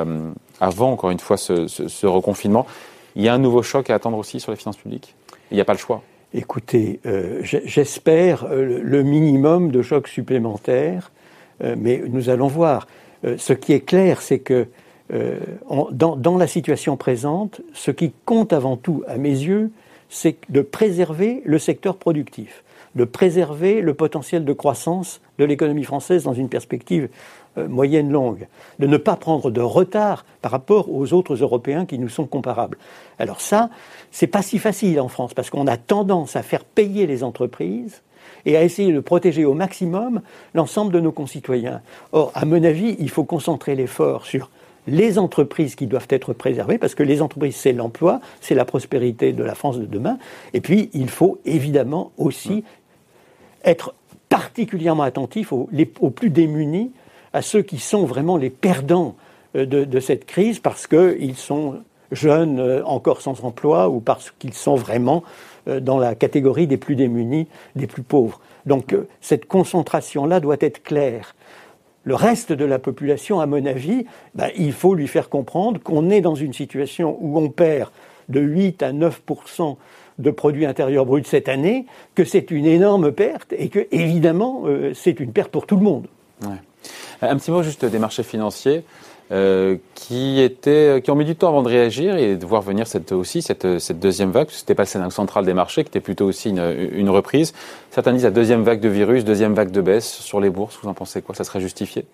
avant, 0.61 0.91
encore 0.91 1.11
une 1.11 1.21
fois, 1.21 1.37
ce, 1.37 2.07
reconfinement. 2.07 2.67
Il 3.15 3.23
y 3.23 3.29
a 3.29 3.35
un 3.35 3.39
nouveau 3.39 3.63
choc 3.63 3.89
à 3.89 3.95
attendre 3.95 4.19
aussi 4.19 4.41
sur 4.41 4.51
les 4.51 4.57
finances 4.57 4.77
publiques? 4.77 5.15
Il 5.51 5.55
n'y 5.55 5.61
a 5.61 5.65
pas 5.65 5.73
le 5.73 5.79
choix 5.79 6.03
Écoutez, 6.35 7.01
euh, 7.07 7.41
j'espère 7.43 8.45
euh, 8.45 8.81
le 8.83 9.03
minimum 9.03 9.71
de 9.71 9.81
chocs 9.81 10.09
supplémentaires, 10.09 11.11
euh, 11.63 11.77
mais 11.79 12.03
nous 12.09 12.29
allons 12.29 12.49
voir. 12.49 12.87
ce 13.39 13.55
qui 13.55 13.73
est 13.73 13.81
clair, 13.81 14.21
c'est 14.21 14.41
que 14.41 14.67
dans, 15.11 16.17
dans, 16.17 16.37
la 16.37 16.47
situation 16.47 16.97
présente, 16.97 17.61
ce 17.73 17.91
qui 17.91 18.13
compte 18.25 18.53
avant 18.53 18.77
tout, 18.77 19.05
à 19.07 19.19
mes 19.19 19.31
yeux, 19.31 19.71
c'est 20.09 20.37
de 20.49 20.61
préserver 20.61 21.43
le 21.45 21.59
secteur 21.59 21.97
productif, 21.97 22.65
de 22.95 23.05
préserver 23.05 23.81
le 23.81 23.95
potentiel 23.95 24.45
de 24.45 24.53
croissance 24.53 25.21
de 25.39 25.45
l'économie 25.45 25.85
française 25.85 26.25
dans 26.25 26.35
une 26.35 26.49
perspective 26.49 27.09
euh, 27.59 27.69
moyenne 27.69 28.11
longue, 28.11 28.47
de 28.79 28.87
ne 28.87 28.97
pas 28.97 29.17
prendre 29.17 29.51
de 29.51 29.61
retard 29.61 30.25
par 30.43 30.53
rapport 30.53 30.91
aux 30.91 31.13
autres 31.13 31.37
Européens 31.37 31.87
qui 31.87 31.99
nous 31.99 32.09
sont 32.09 32.27
comparables. 32.27 32.79
Alors 33.19 33.41
ça, 33.41 33.71
c'est 34.11 34.27
pas 34.27 34.43
si 34.43 34.59
facile 34.59 35.01
en 35.01 35.09
France 35.09 35.35
parce 35.35 35.51
qu'on 35.51 35.67
a 35.67 35.77
tendance 35.77 36.37
à 36.37 36.43
faire 36.43 36.65
payer 36.65 37.07
les 37.07 37.23
entreprises 37.23 38.03
et 38.45 38.57
à 38.57 38.63
essayer 38.63 38.93
de 38.93 39.01
protéger 39.01 39.45
au 39.45 39.55
maximum 39.55 40.21
l'ensemble 40.55 40.93
de 40.93 41.01
nos 41.01 41.13
concitoyens. 41.13 41.81
Or, 42.13 42.31
à 42.35 42.45
mon 42.45 42.63
avis, 42.63 42.97
il 42.99 43.11
faut 43.11 43.25
concentrer 43.25 43.75
l'effort 43.75 44.27
sur 44.27 44.51
les 44.87 45.19
entreprises 45.19 45.75
qui 45.75 45.87
doivent 45.87 46.07
être 46.11 46.33
préservées, 46.33 46.79
parce 46.79 46.95
que 46.95 47.03
les 47.03 47.23
entreprises, 47.23 47.57
c'est 47.57 47.73
l'emploi, 47.73 48.21
c'est 48.41 48.55
la 48.55 48.65
prospérité 48.65 49.33
de 49.33 49.43
la 49.43 49.55
France 49.55 49.79
de 49.79 49.87
demain. 49.87 50.19
Et 50.55 50.61
puis, 50.61 50.91
il 50.93 51.09
faut 51.09 51.39
évidemment 51.45 52.13
aussi 52.19 52.65
être 53.65 53.95
particulièrement 54.29 55.03
attentif 55.03 55.53
aux, 55.53 55.69
aux 56.01 56.11
plus 56.11 56.31
démunis 56.31 56.93
à 57.33 57.43
ceux 57.43 57.63
qui 57.63 57.79
sont 57.79 58.05
vraiment 58.05 58.37
les 58.37 58.51
perdants 58.51 59.15
euh, 59.57 59.67
de, 59.67 60.01
cette 60.01 60.27
crise 60.27 60.59
parce 60.59 60.87
qu'ils 60.87 61.37
sont 61.37 61.81
jeunes 62.13 62.61
euh, 62.61 62.85
encore 62.85 63.21
sans 63.21 63.45
emploi 63.45 63.89
ou 63.89 64.01
parce 64.01 64.33
qu'ils 64.39 64.55
sont 64.55 64.77
vraiment 64.77 65.23
euh, 65.69 65.81
dans 65.81 65.99
la 65.99 66.15
catégorie 66.15 66.67
des 66.67 66.77
plus 66.77 66.97
démunis, 66.97 67.47
des 67.75 67.87
plus 67.87 68.03
pauvres. 68.03 68.41
Donc 68.65 68.97
cette 69.21 69.47
concentration-là 69.47 70.41
doit 70.41 70.57
être 70.61 70.83
claire. 70.83 71.35
Le 72.07 72.15
reste 72.15 72.53
de 72.53 72.65
la 72.65 72.79
population, 72.79 73.41
à 73.41 73.47
mon 73.47 73.67
avis, 73.67 74.07
ben, 74.37 74.49
il 74.57 74.73
faut 74.73 74.95
lui 74.95 75.09
faire 75.09 75.29
comprendre 75.29 75.81
qu'on 75.83 76.09
est 76.09 76.21
dans 76.21 76.37
une 76.37 76.53
situation 76.53 77.19
où 77.21 77.37
on 77.37 77.49
perd 77.51 77.91
de 78.29 78.41
8 78.41 78.83
à 78.85 78.93
9% 78.93 79.77
de 80.21 80.31
produits 80.31 80.67
intérieurs 80.67 81.05
bruts 81.05 81.25
cette 81.25 81.49
année, 81.49 81.85
que 82.15 82.25
c'est 82.25 82.53
une 82.53 82.65
énorme 82.65 83.11
perte 83.11 83.53
et 83.59 83.69
que, 83.69 83.89
évidemment, 83.91 84.63
c'est 84.95 85.19
une 85.19 85.33
perte 85.33 85.51
pour 85.51 85.67
tout 85.67 85.77
le 85.77 85.83
monde. 85.83 86.07
Un 87.21 87.37
petit 87.37 87.51
mot 87.51 87.65
juste 87.65 87.85
des 87.85 87.99
marchés 87.99 88.23
financiers. 88.23 88.85
Euh, 89.33 89.77
qui, 89.97 90.41
étaient, 90.41 91.01
qui 91.03 91.11
ont 91.11 91.17
mis 91.17 91.25
du 91.25 91.35
temps 91.35 91.49
avant 91.49 91.65
de 91.65 91.69
réagir 91.69 92.17
et 92.17 92.37
de 92.37 92.47
voir 92.47 92.63
venir 92.63 92.87
cette, 92.87 93.11
aussi 93.11 93.43
cette, 93.43 93.81
cette 93.81 93.99
deuxième 93.99 94.31
vague. 94.31 94.51
Ce 94.51 94.63
n'était 94.63 94.77
pas 94.77 94.85
le 94.85 94.87
scénario 94.87 95.11
central 95.11 95.45
des 95.45 95.53
marchés, 95.53 95.83
qui 95.83 95.89
était 95.89 96.01
plutôt 96.01 96.27
aussi 96.27 96.51
une, 96.51 96.91
une, 96.93 97.11
reprise. 97.11 97.53
Certains 97.91 98.13
disent 98.13 98.23
la 98.23 98.31
deuxième 98.31 98.63
vague 98.63 98.79
de 98.79 98.89
virus, 98.89 99.25
deuxième 99.25 99.55
vague 99.55 99.73
de 99.73 99.81
baisse 99.81 100.09
sur 100.09 100.41
les 100.41 100.49
bourses. 100.49 100.79
Vous 100.81 100.89
en 100.89 100.95
pensez 100.95 101.23
quoi? 101.23 101.35
Ça 101.35 101.43
serait 101.43 101.61
justifié? 101.61 102.05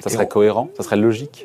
Ça 0.00 0.08
serait 0.08 0.28
cohérent? 0.28 0.70
Ça 0.74 0.82
serait 0.82 0.96
logique? 0.96 1.44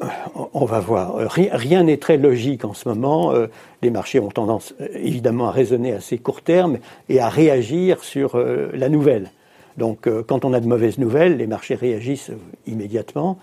On 0.54 0.64
va 0.64 0.80
voir. 0.80 1.18
Euh, 1.18 1.28
rien 1.30 1.84
n'est 1.84 1.98
très 1.98 2.16
logique 2.16 2.64
en 2.64 2.74
ce 2.74 2.88
moment. 2.88 3.34
Euh, 3.34 3.48
les 3.82 3.90
marchés 3.90 4.22
ont 4.22 4.30
tendance 4.30 4.76
évidemment 4.94 5.50
à 5.50 5.52
raisonner 5.52 5.92
à 5.92 5.98
assez 5.98 6.20
court 6.20 6.42
terme 6.42 6.78
et 7.10 7.20
à 7.20 7.28
réagir 7.28 8.02
sur 8.02 8.38
la 8.38 8.88
nouvelle. 8.88 9.30
Donc 9.78 10.08
euh, 10.08 10.24
quand 10.28 10.44
on 10.44 10.54
a 10.54 10.60
de 10.60 10.68
mauvaises 10.68 10.98
nouvelles, 10.98 11.38
les 11.38 11.48
marchés 11.48 11.76
réagissent 11.76 12.32
immédiatement. 12.66 13.38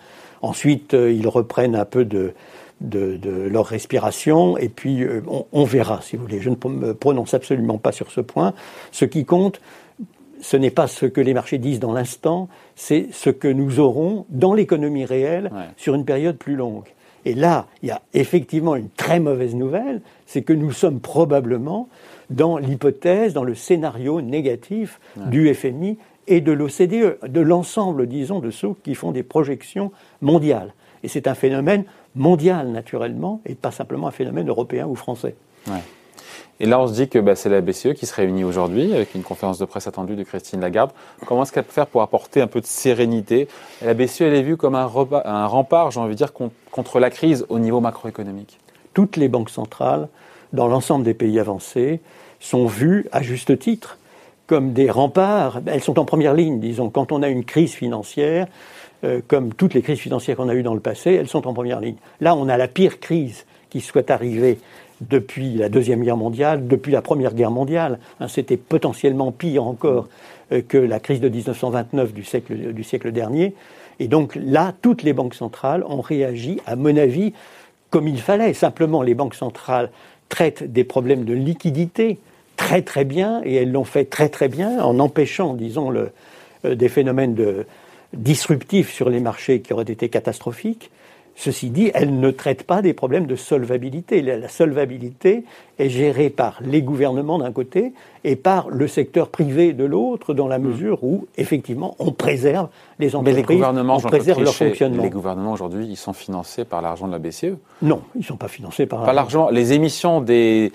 Ensuite, 0.45 0.93
euh, 0.93 1.11
ils 1.11 1.27
reprennent 1.27 1.75
un 1.75 1.87
peu 1.87 2.05
de, 2.05 2.35
leur 2.83 3.65
respiration 3.65 4.59
et 4.59 4.69
puis 4.69 5.03
euh, 5.03 5.23
on, 5.53 5.65
verra, 5.65 6.03
si 6.03 6.17
vous 6.17 6.25
voulez. 6.25 6.41
Je 6.43 6.51
ne 6.51 6.57
me 6.69 6.93
prononce 6.93 7.33
absolument 7.33 7.79
pas 7.79 7.93
sur 7.93 8.11
ce 8.11 8.21
point. 8.21 8.53
Ce 8.93 9.07
qui 9.07 9.25
compte, 9.25 9.63
ce 10.43 10.59
n'est 10.59 10.71
pas 10.71 10.87
ce 10.87 11.07
que 11.07 11.23
les 11.23 11.33
marchés 11.33 11.57
disent 11.57 11.81
dans 11.81 11.95
l'instant, 11.95 12.51
c'est 12.77 13.07
ce 13.11 13.31
que 13.31 13.49
nous 13.49 13.81
aurons 13.81 14.27
dans 14.29 14.53
l'économie 14.53 15.07
réelle 15.07 15.51
sur 15.79 15.95
une 15.95 16.05
période 16.05 16.37
plus 16.37 16.57
longue. 16.57 16.89
Et 17.25 17.33
là, 17.33 17.67
il 17.83 17.89
y 17.89 17.93
a 17.93 18.03
effectivement 18.13 18.77
une 18.77 18.91
très 18.91 19.21
mauvaise 19.21 19.55
nouvelle, 19.55 20.03
c'est 20.27 20.43
que 20.43 20.53
nous 20.53 20.73
sommes 20.73 21.01
probablement 21.01 21.89
dans 22.29 22.59
l'hypothèse, 22.59 23.33
dans 23.33 23.45
le 23.45 23.55
scénario 23.55 24.21
négatif 24.21 25.01
du 25.31 25.55
FMI 25.55 25.97
et 26.27 26.41
de 26.41 26.53
l'OCDE, 26.53 27.19
de 27.27 27.41
l'ensemble, 27.41 28.07
disons, 28.07 28.41
de 28.41 28.51
ceux 28.51 28.75
qui 28.83 28.95
font 28.95 29.13
des 29.13 29.23
projections 29.23 29.93
mondiales. 30.21 30.75
Et 31.03 31.09
c'est 31.09 31.27
un 31.27 31.35
phénomène 31.35 31.85
mondial, 32.15 32.69
naturellement, 32.69 33.41
et 33.47 33.55
pas 33.55 33.71
simplement 33.71 34.07
un 34.09 34.13
phénomène 34.13 34.49
européen 34.49 34.87
ou 34.87 34.95
français. 34.95 35.37
Et 36.61 36.67
là, 36.67 36.81
on 36.81 36.87
se 36.87 36.93
dit 36.93 37.09
que 37.09 37.19
bah, 37.19 37.35
c'est 37.35 37.49
la 37.49 37.61
BCE 37.61 37.95
qui 37.95 38.07
se 38.07 38.15
réunit 38.15 38.45
aujourd'hui 38.45 38.95
avec 38.95 39.15
une 39.15 39.23
conférence 39.23 39.59
de 39.59 39.65
presse 39.65 39.87
attendue 39.87 40.15
de 40.15 40.23
Christine 40.23 40.61
Lagarde. 40.61 40.93
Comment 41.27 41.43
est-ce 41.43 41.53
qu'elle 41.53 41.65
peut 41.65 41.73
faire 41.73 41.89
pour 41.89 42.03
apporter 42.03 42.41
un 42.41 42.47
peu 42.47 42.61
de 42.61 42.67
sérénité? 42.67 43.49
La 43.83 43.95
BCE, 43.95 44.23
elle 44.23 44.35
est 44.35 44.43
vue 44.43 44.57
comme 44.57 44.77
un, 44.77 44.89
un 45.25 45.47
rempart, 45.47 45.91
j'ai 45.91 46.01
envie 46.01 46.15
de 46.15 46.19
dire, 46.19 46.33
contre 46.33 47.01
la 47.01 47.11
crise 47.11 47.45
au 47.49 47.59
niveau 47.59 47.81
macroéconomique. 47.81 48.61
Toutes 48.95 49.17
les 49.17 49.29
banques 49.29 49.51
centrales, 49.51 50.09
dans 50.53 50.69
l'ensemble 50.69 51.05
des 51.05 51.15
pays 51.15 51.41
avancés, 51.41 52.01
sont 52.39 52.67
vues, 52.67 53.09
à 53.11 53.23
juste 53.23 53.59
titre, 53.59 53.99
comme 54.47 54.73
des 54.73 54.91
remparts. 54.91 55.61
Elles 55.67 55.83
sont 55.83 55.99
en 55.99 56.05
première 56.05 56.35
ligne, 56.35 56.61
disons. 56.61 56.91
Quand 56.91 57.13
on 57.13 57.23
a 57.23 57.29
une 57.29 57.45
crise 57.45 57.73
financière, 57.73 58.47
euh, 59.05 59.21
comme 59.27 59.55
toutes 59.55 59.75
les 59.75 59.83
crises 59.83 59.99
financières 59.99 60.37
qu'on 60.37 60.49
a 60.49 60.55
eues 60.55 60.63
dans 60.63 60.75
le 60.75 60.81
passé, 60.81 61.13
elles 61.13 61.29
sont 61.29 61.47
en 61.47 61.55
première 61.55 61.81
ligne. 61.81 61.97
Là, 62.21 62.35
on 62.37 62.49
a 62.49 62.57
la 62.57 62.69
pire 62.69 63.01
crise 63.01 63.47
qui 63.71 63.81
soit 63.81 64.11
arrivée 64.11 64.59
depuis 65.01 65.55
la 65.55 65.69
Deuxième 65.69 66.03
Guerre 66.03 66.17
mondiale, 66.17 66.67
depuis 66.67 66.93
la 66.93 67.03
Première 67.03 67.35
Guerre 67.35 67.51
mondiale. 67.51 67.99
Hein, 68.21 68.29
c'était 68.29 68.57
potentiellement 68.57 69.33
pire 69.33 69.65
encore 69.65 70.09
euh, 70.53 70.63
que 70.67 70.79
la 70.79 71.01
crise 71.01 71.21
de 71.21 71.29
1929 71.29 72.13
du 72.13 72.25
siècle, 72.25 72.73
du 72.73 72.85
siècle 72.85 73.13
dernier. 73.13 73.55
Et 73.99 74.09
donc 74.09 74.37
là, 74.37 74.73
toutes 74.83 75.03
les 75.03 75.13
banques 75.13 75.35
centrales 75.35 75.85
ont 75.89 76.01
réagi, 76.01 76.61
à 76.67 76.77
mon 76.77 76.97
avis, 76.97 77.33
comme 77.91 78.09
il 78.09 78.21
fallait. 78.21 78.55
Simplement, 78.55 79.03
les 79.03 79.15
banques 79.15 79.35
centrales 79.35 79.91
traitent 80.29 80.65
des 80.65 80.85
problèmes 80.85 81.25
de 81.25 81.35
liquidité, 81.35 82.19
très 82.57 82.83
très 82.83 83.05
bien, 83.05 83.41
et 83.45 83.55
elles 83.55 83.73
l'ont 83.73 83.85
fait 83.85 84.05
très 84.05 84.29
très 84.29 84.49
bien 84.49 84.83
en 84.83 84.99
empêchant, 84.99 85.55
disons, 85.55 85.91
le, 85.91 86.11
euh, 86.65 86.75
des 86.75 86.89
phénomènes 86.89 87.35
de, 87.35 87.67
disruptifs 88.15 88.93
sur 88.93 89.11
les 89.11 89.21
marchés 89.21 89.61
qui 89.61 89.73
auraient 89.73 89.85
été 89.85 90.09
catastrophiques. 90.09 90.91
Ceci 91.37 91.71
dit, 91.71 91.91
elles 91.95 92.21
ne 92.21 92.31
traitent 92.31 92.63
pas 92.63 92.81
des 92.81 92.93
problèmes 92.93 93.27
de 93.27 93.35
solvabilité. 93.35 94.23
La 94.23 94.49
solvabilité 94.49 95.43
est 95.81 95.89
gérée 95.89 96.31
par 96.31 96.61
les 96.63 96.81
gouvernements 96.81 97.39
d'un 97.39 97.51
côté 97.51 97.93
et 98.23 98.37
par 98.37 98.71
le 98.71 98.87
secteur 98.87 99.31
privé 99.31 99.73
de 99.73 99.85
l'autre, 99.85 100.33
dans 100.33 100.47
la 100.47 100.61
hmm. 100.61 100.69
mesure 100.69 101.03
où, 101.03 101.27
effectivement, 101.37 101.97
on 101.99 102.13
préserve 102.13 102.69
les 103.01 103.17
entreprises, 103.17 103.35
Mais 103.35 103.41
les 103.41 103.57
gouvernements, 103.57 103.97
on 103.97 104.01
préserve 104.01 104.45
leur 104.45 104.55
fonctionnement. 104.55 105.03
Les 105.03 105.11
gouvernements, 105.11 105.53
aujourd'hui, 105.53 105.87
ils 105.89 105.97
sont 105.97 106.13
financés 106.13 106.65
par 106.65 106.81
l'argent 106.81 107.09
de 107.09 107.13
la 107.13 107.19
BCE 107.19 107.57
Non, 107.83 108.03
ils 108.15 108.21
ne 108.21 108.25
sont 108.25 108.37
pas 108.37 108.47
financés 108.47 108.87
par... 108.87 109.05
Pas 109.05 109.13
l'argent. 109.13 109.51
Les 109.51 109.73
émissions 109.73 110.21
des 110.21 110.71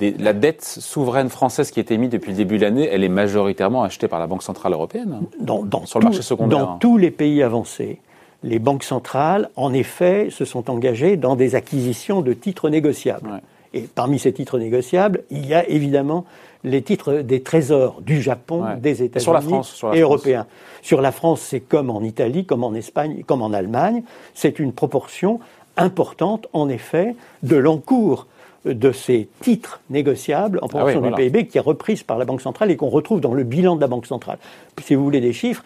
la 0.00 0.32
dette 0.32 0.64
souveraine 0.64 1.28
française 1.28 1.70
qui 1.70 1.78
est 1.78 1.90
émise 1.90 2.10
depuis 2.10 2.30
le 2.30 2.36
début 2.36 2.56
de 2.56 2.62
l'année, 2.62 2.88
elle 2.90 3.04
est 3.04 3.08
majoritairement 3.08 3.82
achetée 3.82 4.08
par 4.08 4.18
la 4.18 4.26
Banque 4.26 4.42
Centrale 4.42 4.72
Européenne 4.72 5.22
dans, 5.38 5.86
sur 5.86 5.98
le 5.98 6.04
marché 6.04 6.22
secondaire. 6.22 6.58
Dans 6.58 6.78
tous 6.78 6.96
les 6.96 7.10
pays 7.10 7.42
avancés, 7.42 8.00
les 8.42 8.58
banques 8.58 8.84
centrales, 8.84 9.50
en 9.56 9.72
effet, 9.72 10.28
se 10.30 10.44
sont 10.44 10.70
engagées 10.70 11.16
dans 11.16 11.36
des 11.36 11.54
acquisitions 11.54 12.22
de 12.22 12.32
titres 12.32 12.70
négociables. 12.70 13.42
Et 13.74 13.82
parmi 13.82 14.18
ces 14.18 14.32
titres 14.32 14.58
négociables, 14.58 15.22
il 15.30 15.46
y 15.46 15.54
a 15.54 15.66
évidemment 15.68 16.24
les 16.64 16.82
titres 16.82 17.14
des 17.20 17.42
trésors 17.42 18.00
du 18.02 18.20
Japon, 18.20 18.64
des 18.80 19.02
États-Unis 19.02 19.60
et 19.94 20.00
européens. 20.00 20.46
Sur 20.82 21.00
la 21.00 21.12
France, 21.12 21.40
c'est 21.40 21.60
comme 21.60 21.90
en 21.90 22.02
Italie, 22.02 22.44
comme 22.44 22.64
en 22.64 22.74
Espagne, 22.74 23.22
comme 23.26 23.42
en 23.42 23.52
Allemagne. 23.52 24.02
C'est 24.34 24.58
une 24.58 24.72
proportion 24.72 25.40
importante, 25.76 26.48
en 26.52 26.68
effet, 26.68 27.14
de 27.42 27.56
l'encours 27.56 28.26
de 28.64 28.92
ces 28.92 29.28
titres 29.40 29.80
négociables 29.90 30.58
en 30.62 30.68
proportion 30.68 31.02
ah 31.04 31.08
du 31.08 31.14
PIB 31.14 31.46
qui 31.46 31.58
est 31.58 31.62
reprise 31.62 32.02
par 32.02 32.18
la 32.18 32.24
Banque 32.24 32.40
centrale 32.40 32.70
et 32.70 32.76
qu'on 32.76 32.88
retrouve 32.88 33.20
dans 33.20 33.34
le 33.34 33.44
bilan 33.44 33.76
de 33.76 33.80
la 33.80 33.88
Banque 33.88 34.06
centrale. 34.06 34.38
Si 34.82 34.94
vous 34.94 35.02
voulez 35.02 35.20
des 35.20 35.32
chiffres, 35.32 35.64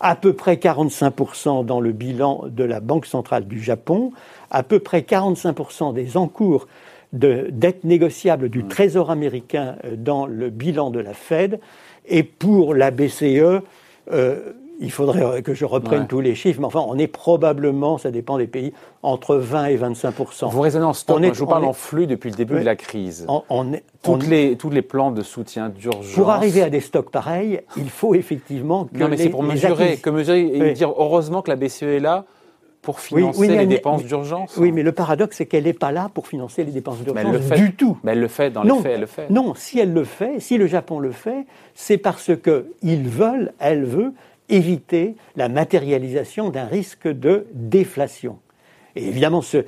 à 0.00 0.14
peu 0.14 0.32
près 0.32 0.56
45% 0.56 1.64
dans 1.64 1.80
le 1.80 1.92
bilan 1.92 2.44
de 2.46 2.64
la 2.64 2.80
Banque 2.80 3.06
centrale 3.06 3.46
du 3.46 3.62
Japon, 3.62 4.12
à 4.50 4.62
peu 4.62 4.78
près 4.78 5.00
45% 5.00 5.94
des 5.94 6.16
encours 6.16 6.68
de 7.12 7.48
dette 7.50 7.84
négociable 7.84 8.48
du 8.48 8.64
Trésor 8.64 9.10
américain 9.10 9.76
dans 9.96 10.26
le 10.26 10.50
bilan 10.50 10.90
de 10.90 11.00
la 11.00 11.14
Fed. 11.14 11.60
Et 12.06 12.22
pour 12.22 12.74
la 12.74 12.90
BCE, 12.90 13.62
il 14.80 14.90
faudrait 14.90 15.42
que 15.42 15.54
je 15.54 15.64
reprenne 15.64 16.06
tous 16.06 16.20
les 16.20 16.34
chiffres, 16.34 16.60
mais 16.60 16.66
enfin, 16.66 16.84
on 16.86 16.98
est 16.98 17.06
probablement, 17.06 17.98
ça 17.98 18.10
dépend 18.10 18.38
des 18.38 18.46
pays, 18.46 18.72
entre 19.02 19.36
20 19.36 19.66
et 19.66 19.76
25 19.76 20.14
Vous 20.42 20.60
raisonnez 20.60 20.84
en 20.84 20.92
stock, 20.92 21.22
je 21.22 21.38
vous 21.38 21.46
parle 21.46 21.64
en 21.64 21.72
flux 21.72 22.06
depuis 22.06 22.30
le 22.30 22.36
début 22.36 22.54
de 22.54 22.64
la 22.64 22.76
crise. 22.76 23.26
On, 23.48 23.72
est, 23.72 23.82
Toutes 24.02 24.26
les, 24.26 24.56
tous 24.56 24.70
les 24.70 24.82
plans 24.82 25.10
de 25.10 25.22
soutien 25.22 25.68
d'urgence. 25.68 26.12
Pour 26.14 26.30
arriver 26.30 26.62
à 26.62 26.70
des 26.70 26.80
stocks 26.80 27.10
pareils, 27.10 27.60
il 27.76 27.90
faut 27.90 28.14
effectivement 28.14 28.84
que. 28.84 28.98
Non, 28.98 29.08
mais 29.08 29.16
c'est 29.16 29.30
pour 29.30 29.42
mesurer, 29.42 29.96
que 29.96 30.10
mesurer 30.10 30.46
et 30.46 30.72
dire 30.72 30.92
heureusement 30.96 31.42
que 31.42 31.50
la 31.50 31.56
BCE 31.56 31.82
est 31.82 32.00
là 32.00 32.24
pour 32.82 33.00
financer 33.00 33.48
les 33.48 33.66
dépenses 33.66 34.04
d'urgence. 34.04 34.56
Oui, 34.56 34.70
mais 34.70 34.84
le 34.84 34.92
paradoxe, 34.92 35.38
c'est 35.38 35.46
qu'elle 35.46 35.64
n'est 35.64 35.72
pas 35.72 35.90
là 35.90 36.08
pour 36.14 36.28
financer 36.28 36.62
les 36.62 36.70
dépenses 36.70 37.00
d'urgence 37.00 37.50
du 37.50 37.74
tout. 37.74 37.98
Mais 38.04 38.12
elle 38.12 38.20
le 38.20 38.28
fait, 38.28 38.50
dans 38.50 38.62
les 38.62 38.72
faits, 38.74 38.92
elle 38.94 39.00
le 39.00 39.06
fait. 39.06 39.30
Non, 39.30 39.54
si 39.56 39.80
elle 39.80 39.92
le 39.92 40.04
fait, 40.04 40.38
si 40.38 40.56
le 40.56 40.68
Japon 40.68 41.00
le 41.00 41.10
fait, 41.10 41.46
c'est 41.74 41.98
parce 41.98 42.30
qu'ils 42.36 43.08
veulent, 43.08 43.52
elle 43.58 43.84
veut, 43.84 44.12
éviter 44.48 45.16
la 45.36 45.48
matérialisation 45.48 46.50
d'un 46.50 46.66
risque 46.66 47.08
de 47.08 47.46
déflation. 47.52 48.38
Et 48.94 49.06
évidemment, 49.06 49.42
ce, 49.42 49.64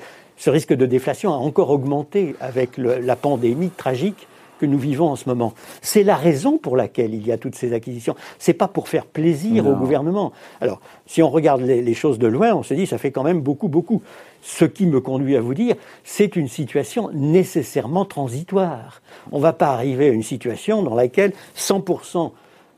risque 0.46 0.72
de 0.72 0.86
déflation 0.86 1.32
a 1.32 1.36
encore 1.36 1.70
augmenté 1.70 2.34
avec 2.40 2.78
la 2.78 3.16
pandémie 3.16 3.70
tragique 3.70 4.26
que 4.58 4.66
nous 4.66 4.78
vivons 4.78 5.10
en 5.10 5.16
ce 5.16 5.28
moment. 5.28 5.54
C'est 5.82 6.02
la 6.02 6.16
raison 6.16 6.58
pour 6.58 6.76
laquelle 6.76 7.14
il 7.14 7.26
y 7.26 7.32
a 7.32 7.38
toutes 7.38 7.54
ces 7.54 7.72
acquisitions. 7.72 8.16
C'est 8.38 8.54
pas 8.54 8.68
pour 8.68 8.88
faire 8.88 9.06
plaisir 9.06 9.66
au 9.66 9.74
gouvernement. 9.74 10.32
Alors, 10.60 10.80
si 11.06 11.22
on 11.22 11.30
regarde 11.30 11.60
les, 11.62 11.80
les, 11.80 11.94
choses 11.94 12.18
de 12.18 12.26
loin, 12.26 12.54
on 12.54 12.62
se 12.62 12.74
dit 12.74 12.86
ça 12.86 12.98
fait 12.98 13.12
quand 13.12 13.22
même 13.22 13.40
beaucoup, 13.40 13.68
beaucoup. 13.68 14.02
Ce 14.42 14.64
qui 14.64 14.86
me 14.86 15.00
conduit 15.00 15.36
à 15.36 15.40
vous 15.40 15.54
dire, 15.54 15.76
c'est 16.04 16.36
une 16.36 16.48
situation 16.48 17.10
nécessairement 17.12 18.04
transitoire. 18.04 19.00
On 19.30 19.38
ne 19.38 19.42
va 19.42 19.52
pas 19.52 19.68
arriver 19.68 20.08
à 20.08 20.12
une 20.12 20.22
situation 20.22 20.82
dans 20.82 20.94
laquelle 20.94 21.32
100 21.54 21.84
euh, 21.90 22.28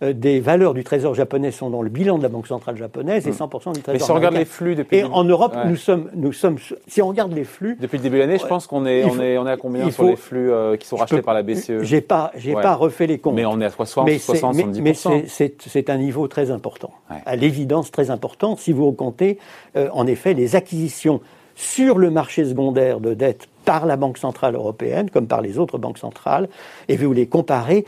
des 0.00 0.40
valeurs 0.40 0.75
du 0.75 0.85
trésor 0.85 1.14
japonais 1.14 1.50
sont 1.50 1.71
dans 1.71 1.83
le 1.83 1.90
bilan 1.90 2.16
de 2.19 2.23
la 2.23 2.28
Banque 2.28 2.47
centrale 2.47 2.76
japonaise 2.76 3.26
et 3.26 3.33
100% 3.33 3.71
hmm. 3.71 3.73
du 3.73 3.83
trésor. 3.83 3.92
Mais 3.92 3.99
si 3.99 4.11
on 4.11 4.14
regarde 4.14 4.35
les 4.35 4.45
flux 4.45 4.75
depuis. 4.75 4.99
Et 4.99 5.04
en 5.04 5.25
Europe, 5.25 5.57
nous 5.66 5.76
sommes, 5.76 6.11
nous 6.14 6.33
sommes. 6.33 6.57
Si 6.87 7.02
on 7.02 7.09
regarde 7.09 7.33
les 7.33 7.45
flux. 7.45 7.76
Depuis 7.80 7.99
le 7.99 8.02
début 8.02 8.16
de 8.16 8.21
l'année, 8.23 8.38
je 8.38 8.47
pense 8.47 8.66
qu'on 8.66 8.87
est, 8.87 9.04
on 9.04 9.21
est, 9.21 9.37
on 9.38 9.47
est 9.47 9.50
à 9.50 9.57
combien 9.57 9.90
sur 9.90 10.04
les 10.04 10.16
flux 10.16 10.50
euh, 10.50 10.76
qui 10.76 10.87
sont 10.87 10.97
rachetés 10.97 11.23
par 11.23 11.35
la 11.35 11.42
BCE 11.42 11.83
J'ai 11.83 12.00
pas, 12.00 12.33
j'ai 12.37 12.54
pas 12.54 12.75
refait 12.75 13.07
les 13.07 13.19
comptes. 13.19 13.35
Mais 13.35 13.45
on 13.45 13.61
est 13.61 13.64
à 13.64 13.71
60, 13.71 14.07
mais 14.07 14.16
70%. 14.16 14.80
Mais, 14.80 14.95
c'est 14.95 15.90
un 15.90 15.97
niveau 15.97 16.28
très 16.28 16.50
important. 16.50 16.92
À 17.26 17.37
l'évidence, 17.37 17.90
très 17.90 18.11
important. 18.11 18.57
Si 18.57 18.73
vous 18.73 18.92
comptez, 18.92 19.38
euh, 19.76 19.88
en 19.92 20.07
effet, 20.07 20.35
les 20.35 20.57
acquisitions 20.57 21.21
sur 21.54 21.99
le 21.99 22.11
marché 22.11 22.45
secondaire 22.45 23.00
de 23.00 23.14
dette 23.14 23.49
par 23.64 23.87
la 23.87 23.97
Banque 23.97 24.19
centrale 24.19 24.54
européenne, 24.54 25.11
comme 25.11 25.26
par 25.26 25.42
les 25.42 25.59
autres 25.59 25.78
banques 25.78 25.99
centrales, 25.99 26.49
et 26.88 26.97
vous 26.97 27.12
les 27.12 27.26
comparez 27.26 27.85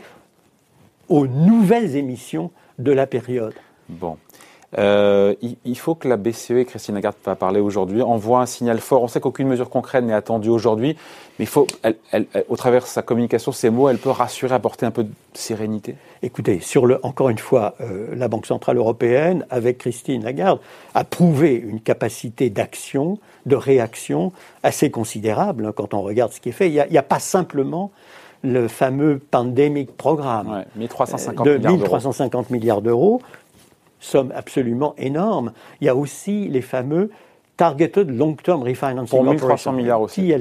aux 1.09 1.27
nouvelles 1.27 1.95
émissions 1.95 2.51
de 2.79 2.91
la 2.91 3.07
période. 3.07 3.53
Bon. 3.89 4.17
Euh, 4.77 5.35
il 5.65 5.77
faut 5.77 5.95
que 5.95 6.07
la 6.07 6.17
BCE, 6.17 6.51
et 6.51 6.65
Christine 6.65 6.95
Lagarde 6.95 7.15
va 7.23 7.35
parler 7.35 7.59
aujourd'hui, 7.59 8.01
envoie 8.01 8.41
un 8.41 8.45
signal 8.45 8.79
fort. 8.79 9.03
On 9.03 9.07
sait 9.07 9.19
qu'aucune 9.19 9.47
mesure 9.47 9.69
concrète 9.69 10.03
n'est 10.03 10.13
attendue 10.13 10.49
aujourd'hui, 10.49 10.97
mais 11.37 11.45
il 11.45 11.47
faut, 11.47 11.67
elle, 11.83 12.25
au 12.49 12.55
travers 12.55 12.81
de 12.81 12.87
sa 12.87 13.01
communication, 13.01 13.51
ses 13.51 13.69
mots, 13.69 13.89
elle 13.89 13.99
peut 13.99 14.09
rassurer, 14.09 14.55
apporter 14.55 14.85
un 14.85 14.91
peu 14.91 15.03
de 15.03 15.11
sérénité. 15.33 15.95
Écoutez, 16.23 16.59
sur 16.59 16.85
le, 16.85 16.99
encore 17.05 17.29
une 17.29 17.37
fois, 17.37 17.75
euh, 17.81 18.15
la 18.15 18.27
Banque 18.27 18.45
centrale 18.45 18.77
européenne, 18.77 19.45
avec 19.49 19.77
Christine 19.79 20.23
Lagarde, 20.23 20.59
a 20.95 21.03
prouvé 21.03 21.53
une 21.55 21.79
capacité 21.79 22.49
d'action, 22.49 23.19
de 23.45 23.55
réaction 23.55 24.31
assez 24.63 24.89
considérable 24.89 25.67
hein, 25.67 25.73
quand 25.75 25.93
on 25.93 26.01
regarde 26.01 26.31
ce 26.31 26.39
qui 26.39 26.49
est 26.49 26.53
fait. 26.53 26.67
Il 26.67 26.73
n'y 26.73 26.97
a, 26.97 26.99
a, 26.99 27.03
pas 27.03 27.19
simplement 27.19 27.91
le 28.43 28.67
fameux 28.67 29.19
Pandemic 29.31 29.95
Programme 29.95 30.65
1350 30.75 31.47
euh, 31.47 31.57
de 31.57 31.67
1350 31.67 32.49
milliards 32.49 32.81
d'euros, 32.81 33.21
somme 33.99 34.31
absolument 34.35 34.93
énorme. 34.97 35.53
Il 35.81 35.85
y 35.85 35.89
a 35.89 35.95
aussi 35.95 36.47
les 36.49 36.61
fameux 36.61 37.09
Targeted 37.57 38.09
Long-Term 38.09 38.63
Refinancing 38.63 39.09
Pour 39.09 39.23
1300 39.23 39.71
milliards 39.73 40.01
aussi. 40.01 40.33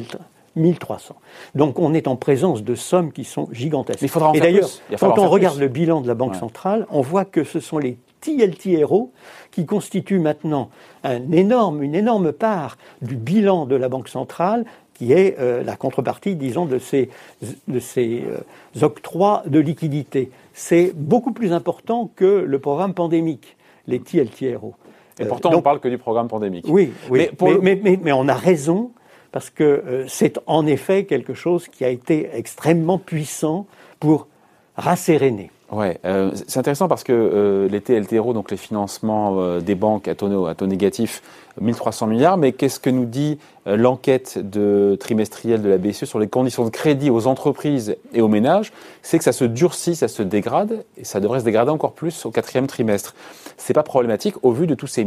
1300. 0.56 1.16
Donc 1.54 1.78
on 1.78 1.94
est 1.94 2.06
en 2.06 2.16
présence 2.16 2.62
de 2.62 2.74
sommes 2.74 3.12
qui 3.12 3.24
sont 3.24 3.48
gigantesques. 3.52 4.02
il 4.02 4.08
faudra 4.08 4.30
en 4.30 4.32
Et 4.34 4.40
d'ailleurs, 4.40 4.68
quand 4.98 5.18
on 5.18 5.28
regarde 5.28 5.58
le 5.58 5.68
bilan 5.68 6.00
de 6.00 6.08
la 6.08 6.14
Banque 6.14 6.34
centrale, 6.34 6.86
on 6.90 7.00
voit 7.00 7.24
que 7.24 7.44
ce 7.44 7.60
sont 7.60 7.78
les 7.78 7.96
TLTRO 8.20 9.12
qui 9.50 9.66
constituent 9.66 10.18
maintenant 10.18 10.70
un 11.04 11.32
énorme, 11.32 11.82
une 11.82 11.94
énorme 11.94 12.32
part 12.32 12.76
du 13.00 13.16
bilan 13.16 13.66
de 13.66 13.76
la 13.76 13.88
Banque 13.88 14.08
centrale 14.08 14.64
qui 15.02 15.12
est 15.12 15.36
euh, 15.40 15.64
la 15.64 15.74
contrepartie, 15.74 16.36
disons, 16.36 16.64
de 16.64 16.78
ces, 16.78 17.10
de 17.66 17.80
ces 17.80 18.22
euh, 18.24 18.84
octrois 18.84 19.42
de 19.46 19.58
liquidité. 19.58 20.30
C'est 20.52 20.92
beaucoup 20.94 21.32
plus 21.32 21.52
important 21.52 22.08
que 22.14 22.44
le 22.46 22.58
programme 22.60 22.94
pandémique, 22.94 23.56
les 23.88 23.98
TLTRO. 23.98 24.74
Et 25.18 25.24
pourtant, 25.24 25.50
on 25.52 25.56
ne 25.56 25.60
parle 25.60 25.80
que 25.80 25.88
du 25.88 25.98
programme 25.98 26.28
pandémique. 26.28 26.66
Oui, 26.68 26.92
oui. 27.10 27.30
Mais, 27.40 27.80
mais, 27.82 27.98
mais, 28.00 28.12
on 28.12 28.28
a 28.28 28.34
raison, 28.34 28.92
parce 29.32 29.50
que 29.50 29.64
euh, 29.64 30.04
c'est 30.06 30.38
en 30.46 30.66
effet 30.66 31.04
quelque 31.04 31.34
chose 31.34 31.66
qui 31.66 31.84
a 31.84 31.88
été 31.88 32.30
extrêmement 32.32 32.98
puissant 32.98 33.66
pour 33.98 34.28
rasséréner. 34.76 35.50
Ouais, 35.72 35.98
euh, 36.04 36.32
c'est 36.46 36.60
intéressant 36.60 36.86
parce 36.86 37.02
que 37.02 37.12
euh, 37.14 37.66
les 37.66 37.80
TLTRO, 37.80 38.34
donc 38.34 38.50
les 38.50 38.58
financements 38.58 39.40
euh, 39.40 39.60
des 39.60 39.74
banques 39.74 40.06
à 40.06 40.14
taux, 40.14 40.44
à 40.44 40.54
taux 40.54 40.66
négatif, 40.66 41.22
1300 41.62 42.08
milliards, 42.08 42.36
mais 42.36 42.52
qu'est-ce 42.52 42.78
que 42.78 42.90
nous 42.90 43.06
dit 43.06 43.38
l'enquête 43.64 44.38
de 44.38 44.98
trimestrielle 45.00 45.62
de 45.62 45.70
la 45.70 45.78
BCE 45.78 46.04
sur 46.04 46.18
les 46.18 46.28
conditions 46.28 46.64
de 46.64 46.70
crédit 46.70 47.08
aux 47.08 47.26
entreprises 47.26 47.96
et 48.12 48.20
aux 48.20 48.28
ménages? 48.28 48.70
C'est 49.00 49.16
que 49.16 49.24
ça 49.24 49.32
se 49.32 49.44
durcit, 49.44 49.96
ça 49.96 50.08
se 50.08 50.22
dégrade, 50.22 50.84
et 50.98 51.04
ça 51.04 51.20
devrait 51.20 51.40
se 51.40 51.44
dégrader 51.44 51.70
encore 51.70 51.92
plus 51.92 52.26
au 52.26 52.30
quatrième 52.30 52.66
trimestre. 52.66 53.14
C'est 53.56 53.74
pas 53.74 53.82
problématique 53.82 54.34
au 54.42 54.52
vu 54.52 54.66
de 54.66 54.74
tous 54.74 54.86
ces, 54.86 55.06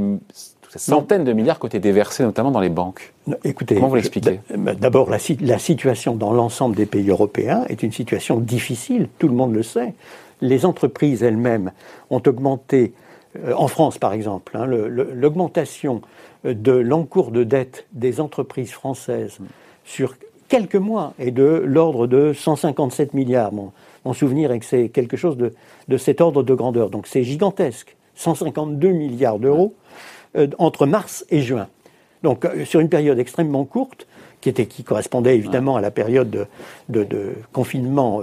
centaines 0.77 1.23
de 1.23 1.33
milliards 1.33 1.59
qui 1.59 1.65
ont 1.65 1.69
été 1.69 1.79
déversés, 1.79 2.23
notamment 2.23 2.51
dans 2.51 2.59
les 2.59 2.69
banques. 2.69 3.13
écoutez, 3.43 3.75
comment 3.75 3.87
vous 3.87 3.95
l'expliquez? 3.95 4.39
D'abord, 4.55 5.09
la, 5.09 5.17
la 5.41 5.59
situation 5.59 6.15
dans 6.15 6.33
l'ensemble 6.33 6.75
des 6.75 6.85
pays 6.85 7.09
européens 7.09 7.63
est 7.69 7.81
une 7.81 7.91
situation 7.91 8.39
difficile, 8.39 9.09
tout 9.19 9.27
le 9.27 9.35
monde 9.35 9.53
le 9.53 9.63
sait 9.63 9.93
les 10.41 10.65
entreprises 10.65 11.23
elles-mêmes 11.23 11.71
ont 12.09 12.21
augmenté, 12.25 12.93
euh, 13.37 13.53
en 13.53 13.67
France 13.67 13.97
par 13.97 14.13
exemple, 14.13 14.57
hein, 14.57 14.65
l'augmentation 14.65 16.01
de 16.43 16.71
l'encours 16.71 17.31
de 17.31 17.43
dette 17.43 17.87
des 17.93 18.21
entreprises 18.21 18.71
françaises 18.71 19.39
sur 19.83 20.15
quelques 20.47 20.75
mois 20.75 21.13
est 21.19 21.31
de 21.31 21.63
l'ordre 21.65 22.07
de 22.07 22.33
157 22.33 23.13
milliards. 23.13 23.51
Mon, 23.51 23.71
souvenir 24.13 24.51
est 24.51 24.59
que 24.59 24.65
c'est 24.65 24.89
quelque 24.89 25.17
chose 25.17 25.37
de, 25.37 25.97
cet 25.97 26.21
ordre 26.21 26.43
de 26.43 26.53
grandeur. 26.53 26.89
Donc 26.89 27.07
c'est 27.07 27.23
gigantesque. 27.23 27.95
152 28.17 28.89
milliards 28.89 29.39
d'euros 29.39 29.73
euh, 30.37 30.47
entre 30.57 30.85
mars 30.85 31.25
et 31.29 31.41
juin. 31.41 31.67
Donc 32.23 32.45
euh, 32.45 32.63
sur 32.63 32.79
une 32.79 32.89
période 32.89 33.19
extrêmement 33.19 33.65
courte, 33.65 34.07
qui, 34.39 34.49
était, 34.49 34.67
qui 34.67 34.83
correspondait 34.83 35.35
évidemment 35.35 35.75
à 35.75 35.81
la 35.81 35.89
période 35.89 36.47
de, 36.87 37.33
confinement 37.51 38.21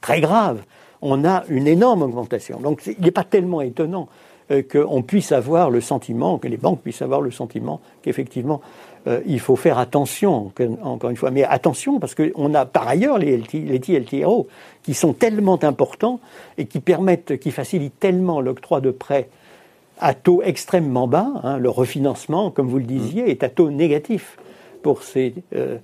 très 0.00 0.20
grave 0.20 0.60
on 1.02 1.24
a 1.24 1.44
une 1.48 1.66
énorme 1.66 2.02
augmentation. 2.02 2.60
Donc 2.60 2.82
il 2.86 3.04
n'est 3.04 3.10
pas 3.10 3.24
tellement 3.24 3.60
étonnant 3.60 4.08
euh, 4.50 4.62
qu'on 4.62 5.02
puisse 5.02 5.32
avoir 5.32 5.70
le 5.70 5.80
sentiment, 5.80 6.38
que 6.38 6.48
les 6.48 6.56
banques 6.56 6.80
puissent 6.80 7.02
avoir 7.02 7.20
le 7.20 7.30
sentiment 7.30 7.80
qu'effectivement 8.02 8.60
euh, 9.08 9.20
il 9.26 9.40
faut 9.40 9.56
faire 9.56 9.78
attention, 9.78 10.52
encore 10.82 11.10
une 11.10 11.16
fois. 11.16 11.30
Mais 11.30 11.42
attention, 11.42 11.98
parce 11.98 12.14
qu'on 12.14 12.54
a 12.54 12.64
par 12.64 12.86
ailleurs 12.86 13.18
les, 13.18 13.42
les 13.52 13.80
TLTRO 13.80 14.46
qui 14.82 14.94
sont 14.94 15.12
tellement 15.12 15.62
importants 15.64 16.20
et 16.56 16.66
qui 16.66 16.80
permettent, 16.80 17.38
qui 17.38 17.50
facilitent 17.50 17.98
tellement 17.98 18.40
l'octroi 18.40 18.80
de 18.80 18.90
prêts 18.90 19.28
à 19.98 20.14
taux 20.14 20.42
extrêmement 20.42 21.08
bas. 21.08 21.28
Hein. 21.42 21.58
le 21.58 21.68
refinancement, 21.68 22.50
comme 22.50 22.68
vous 22.68 22.78
le 22.78 22.84
disiez, 22.84 23.30
est 23.30 23.42
à 23.42 23.48
taux 23.48 23.70
négatif 23.70 24.38
pour 24.82 25.02
ces, 25.02 25.34
euh, 25.54 25.78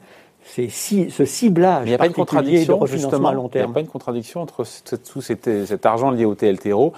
ce 0.44 1.24
ciblage 1.24 1.87
il 1.87 1.90
n'y 1.90 1.94
a 1.94 1.98
pas 1.98 2.07
une 2.07 2.12
contradiction, 2.12 2.87
justement, 2.87 3.29
à 3.29 3.33
long 3.35 3.48
terme. 3.48 3.64
Il 3.64 3.68
n'y 3.68 3.72
a 3.72 3.74
pas 3.74 3.81
une 3.81 3.87
contradiction 3.87 4.40
entre 4.40 4.64
tout 5.12 5.20
cet, 5.20 5.87
argent 5.87 6.11
lié 6.11 6.24
au 6.24 6.35
TLTRO 6.35 6.92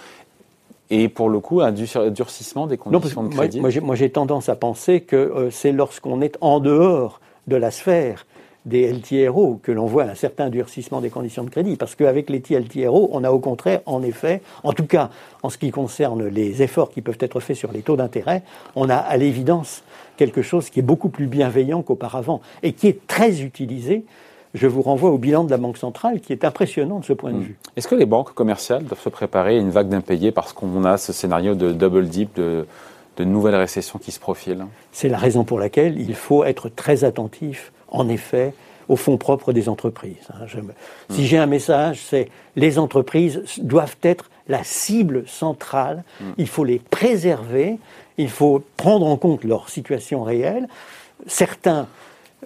et 0.90 1.08
pour 1.08 1.28
le 1.28 1.40
coup 1.40 1.60
un 1.60 1.72
durcissement 1.72 2.66
des 2.66 2.76
conditions 2.76 3.24
de 3.24 3.34
crédit 3.34 3.60
Moi, 3.60 3.94
j'ai 3.94 4.10
tendance 4.10 4.48
à 4.48 4.56
penser 4.56 5.00
que 5.00 5.16
euh, 5.16 5.50
c'est 5.50 5.72
lorsqu'on 5.72 6.20
est 6.20 6.36
en 6.40 6.60
dehors 6.60 7.20
de 7.46 7.56
la 7.56 7.70
sphère 7.70 8.26
des 8.66 8.92
LTRO 8.92 9.58
que 9.62 9.72
l'on 9.72 9.86
voit 9.86 10.04
un 10.04 10.14
certain 10.14 10.50
durcissement 10.50 11.00
des 11.00 11.10
conditions 11.10 11.44
de 11.44 11.50
crédit. 11.50 11.76
Parce 11.76 11.94
qu'avec 11.94 12.28
les 12.28 12.40
TLTRO, 12.40 13.08
on 13.12 13.24
a 13.24 13.30
au 13.30 13.38
contraire, 13.38 13.80
en 13.86 14.02
effet, 14.02 14.42
en 14.64 14.72
tout 14.72 14.86
cas 14.86 15.10
en 15.42 15.50
ce 15.50 15.58
qui 15.58 15.70
concerne 15.70 16.26
les 16.26 16.62
efforts 16.62 16.90
qui 16.90 17.00
peuvent 17.00 17.18
être 17.20 17.40
faits 17.40 17.56
sur 17.56 17.72
les 17.72 17.80
taux 17.80 17.96
d'intérêt, 17.96 18.42
on 18.76 18.88
a 18.88 18.96
à 18.96 19.16
l'évidence 19.16 19.82
quelque 20.16 20.42
chose 20.42 20.68
qui 20.68 20.80
est 20.80 20.84
beaucoup 20.84 21.08
plus 21.08 21.26
bienveillant 21.26 21.82
qu'auparavant 21.82 22.42
et 22.62 22.72
qui 22.72 22.88
est 22.88 23.06
très 23.06 23.40
utilisé. 23.40 24.04
Je 24.52 24.66
vous 24.66 24.82
renvoie 24.82 25.10
au 25.10 25.18
bilan 25.18 25.44
de 25.44 25.50
la 25.50 25.56
Banque 25.56 25.78
centrale 25.78 26.20
qui 26.20 26.32
est 26.32 26.44
impressionnant 26.44 26.98
de 26.98 27.04
ce 27.04 27.12
point 27.12 27.30
de 27.30 27.36
hmm. 27.36 27.42
vue. 27.42 27.58
Est-ce 27.76 27.88
que 27.88 27.94
les 27.94 28.06
banques 28.06 28.34
commerciales 28.34 28.84
doivent 28.84 29.00
se 29.00 29.08
préparer 29.08 29.56
à 29.56 29.60
une 29.60 29.70
vague 29.70 29.88
d'impayés 29.88 30.32
parce 30.32 30.52
qu'on 30.52 30.84
a 30.84 30.98
ce 30.98 31.12
scénario 31.12 31.54
de 31.54 31.72
double 31.72 32.08
dip, 32.08 32.34
de, 32.34 32.66
de 33.16 33.24
nouvelles 33.24 33.54
récessions 33.54 33.98
qui 33.98 34.10
se 34.10 34.20
profilent? 34.20 34.66
C'est 34.92 35.08
la 35.08 35.18
raison 35.18 35.44
pour 35.44 35.60
laquelle 35.60 35.98
il 36.00 36.14
faut 36.14 36.44
être 36.44 36.68
très 36.68 37.04
attentif, 37.04 37.72
en 37.90 38.08
effet, 38.08 38.54
aux 38.88 38.96
fonds 38.96 39.18
propres 39.18 39.52
des 39.52 39.68
entreprises. 39.68 40.28
Hein. 40.34 40.46
Si 41.10 41.26
j'ai 41.26 41.38
un 41.38 41.46
message, 41.46 42.00
c'est 42.04 42.28
les 42.56 42.78
entreprises 42.78 43.42
doivent 43.58 43.96
être 44.02 44.30
la 44.48 44.64
cible 44.64 45.24
centrale. 45.28 46.02
Il 46.38 46.48
faut 46.48 46.64
les 46.64 46.80
préserver. 46.80 47.78
Il 48.18 48.28
faut 48.28 48.62
prendre 48.76 49.06
en 49.06 49.16
compte 49.16 49.44
leur 49.44 49.68
situation 49.68 50.24
réelle. 50.24 50.68
Certains 51.26 51.86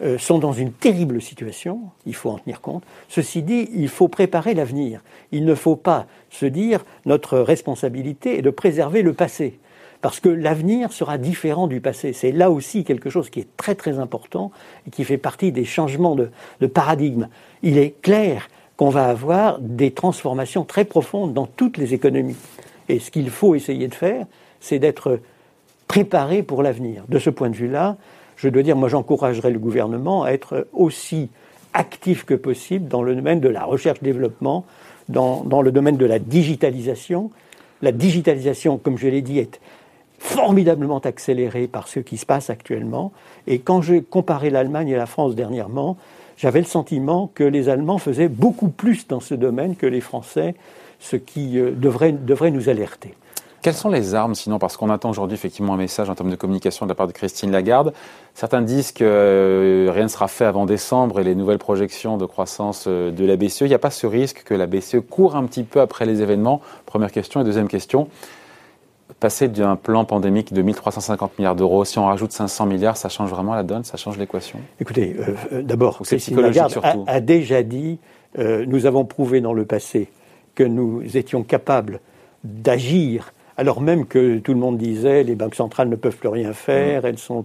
euh, 0.02 0.18
sont 0.18 0.38
dans 0.38 0.52
une 0.52 0.72
terrible 0.72 1.22
situation, 1.22 1.80
il 2.04 2.16
faut 2.16 2.28
en 2.28 2.38
tenir 2.38 2.60
compte. 2.60 2.82
Ceci 3.08 3.42
dit, 3.42 3.70
il 3.72 3.88
faut 3.88 4.08
préparer 4.08 4.52
l'avenir. 4.52 5.00
Il 5.30 5.44
ne 5.44 5.54
faut 5.54 5.76
pas 5.76 6.06
se 6.30 6.46
dire 6.46 6.84
notre 7.06 7.38
responsabilité 7.38 8.38
est 8.38 8.42
de 8.42 8.50
préserver 8.50 9.02
le 9.02 9.12
passé 9.12 9.58
parce 10.04 10.20
que 10.20 10.28
l'avenir 10.28 10.92
sera 10.92 11.16
différent 11.16 11.66
du 11.66 11.80
passé. 11.80 12.12
C'est 12.12 12.30
là 12.30 12.50
aussi 12.50 12.84
quelque 12.84 13.08
chose 13.08 13.30
qui 13.30 13.40
est 13.40 13.56
très 13.56 13.74
très 13.74 13.98
important 13.98 14.52
et 14.86 14.90
qui 14.90 15.02
fait 15.02 15.16
partie 15.16 15.50
des 15.50 15.64
changements 15.64 16.14
de, 16.14 16.66
paradigme. 16.66 17.28
Il 17.62 17.78
est 17.78 18.02
clair 18.02 18.50
qu'on 18.76 18.90
va 18.90 19.06
avoir 19.06 19.60
des 19.60 19.92
transformations 19.92 20.66
très 20.66 20.84
profondes 20.84 21.32
dans 21.32 21.46
toutes 21.46 21.78
les 21.78 21.94
économies. 21.94 22.36
Et 22.90 22.98
ce 22.98 23.10
qu'il 23.10 23.30
faut 23.30 23.54
essayer 23.54 23.88
de 23.88 23.94
faire, 23.94 24.26
c'est 24.60 24.78
d'être 24.78 25.20
préparé 25.88 26.42
pour 26.42 26.62
l'avenir. 26.62 27.04
De 27.08 27.18
ce 27.18 27.30
point 27.30 27.48
de 27.48 27.56
vue-là, 27.56 27.96
je 28.36 28.50
dois 28.50 28.62
dire, 28.62 28.76
moi 28.76 28.90
j'encouragerais 28.90 29.52
le 29.52 29.58
gouvernement 29.58 30.24
à 30.24 30.32
être 30.32 30.68
aussi 30.74 31.30
actif 31.72 32.26
que 32.26 32.34
possible 32.34 32.88
dans 32.88 33.02
le 33.02 33.14
domaine 33.14 33.40
de 33.40 33.48
la 33.48 33.64
recherche-développement, 33.64 34.66
dans, 35.08 35.44
dans, 35.44 35.62
le 35.62 35.72
domaine 35.72 35.96
de 35.96 36.04
la 36.04 36.18
digitalisation. 36.18 37.30
La 37.80 37.90
digitalisation, 37.90 38.76
comme 38.76 38.98
je 38.98 39.08
l'ai 39.08 39.22
dit, 39.22 39.38
est 39.38 39.60
formidablement 40.18 40.98
accéléré 40.98 41.66
par 41.66 41.88
ce 41.88 42.00
qui 42.00 42.16
se 42.16 42.26
passe 42.26 42.50
actuellement. 42.50 43.12
Et 43.46 43.58
quand 43.58 43.82
j'ai 43.82 44.02
comparé 44.02 44.50
l'Allemagne 44.50 44.88
et 44.88 44.96
la 44.96 45.06
France 45.06 45.34
dernièrement, 45.34 45.96
j'avais 46.36 46.60
le 46.60 46.66
sentiment 46.66 47.30
que 47.34 47.44
les 47.44 47.68
Allemands 47.68 47.98
faisaient 47.98 48.28
beaucoup 48.28 48.68
plus 48.68 49.06
dans 49.06 49.20
ce 49.20 49.34
domaine 49.34 49.76
que 49.76 49.86
les 49.86 50.00
Français, 50.00 50.54
ce 50.98 51.16
qui 51.16 51.58
euh, 51.58 51.72
devrait, 51.72 52.12
devrait 52.12 52.50
nous 52.50 52.68
alerter. 52.68 53.14
Quelles 53.64 53.72
sont 53.72 53.88
les 53.88 54.14
armes 54.14 54.34
sinon 54.34 54.58
Parce 54.58 54.76
qu'on 54.76 54.90
attend 54.90 55.08
aujourd'hui 55.08 55.36
effectivement 55.36 55.72
un 55.72 55.78
message 55.78 56.10
en 56.10 56.14
termes 56.14 56.28
de 56.28 56.36
communication 56.36 56.84
de 56.84 56.90
la 56.90 56.94
part 56.94 57.06
de 57.06 57.12
Christine 57.12 57.50
Lagarde. 57.50 57.94
Certains 58.34 58.60
disent 58.60 58.92
que 58.92 59.04
euh, 59.04 59.90
rien 59.90 60.02
ne 60.02 60.08
sera 60.08 60.28
fait 60.28 60.44
avant 60.44 60.66
décembre 60.66 61.18
et 61.18 61.24
les 61.24 61.34
nouvelles 61.34 61.58
projections 61.58 62.18
de 62.18 62.26
croissance 62.26 62.84
euh, 62.88 63.10
de 63.10 63.24
la 63.24 63.36
BCE. 63.36 63.62
Il 63.62 63.68
n'y 63.68 63.74
a 63.74 63.78
pas 63.78 63.90
ce 63.90 64.06
risque 64.06 64.42
que 64.44 64.52
la 64.52 64.66
BCE 64.66 65.00
court 65.08 65.34
un 65.34 65.44
petit 65.44 65.62
peu 65.62 65.80
après 65.80 66.04
les 66.04 66.20
événements? 66.20 66.60
Première 66.84 67.10
question. 67.10 67.40
Et 67.40 67.44
deuxième 67.44 67.68
question, 67.68 68.08
passer 69.20 69.48
d'un 69.48 69.76
plan 69.76 70.04
pandémique 70.04 70.52
de 70.52 70.62
1350 70.62 71.38
milliards 71.38 71.56
d'euros, 71.56 71.84
si 71.84 71.98
on 71.98 72.06
rajoute 72.06 72.32
500 72.32 72.66
milliards, 72.66 72.96
ça 72.96 73.08
change 73.08 73.30
vraiment 73.30 73.54
la 73.54 73.62
donne, 73.62 73.84
ça 73.84 73.96
change 73.96 74.18
l'équation? 74.18 74.58
Écoutez, 74.80 75.16
euh, 75.18 75.34
euh, 75.52 75.62
d'abord, 75.62 76.00
Christine 76.00 76.40
Lagarde 76.40 76.78
a, 77.06 77.20
déjà 77.20 77.62
dit, 77.62 77.98
euh, 78.38 78.64
nous 78.66 78.86
avons 78.86 79.04
prouvé 79.04 79.40
dans 79.40 79.52
le 79.52 79.64
passé 79.64 80.08
que 80.54 80.64
nous 80.64 81.16
étions 81.16 81.42
capables 81.42 82.00
d'agir 82.44 83.32
alors 83.56 83.80
même 83.80 84.04
que 84.06 84.38
tout 84.38 84.52
le 84.52 84.58
monde 84.58 84.78
disait 84.78 85.22
les 85.22 85.36
banques 85.36 85.54
centrales 85.54 85.88
ne 85.88 85.94
peuvent 85.94 86.16
plus 86.16 86.28
rien 86.28 86.52
faire, 86.52 87.02
mmh. 87.02 87.06
elles 87.06 87.18
sont 87.18 87.44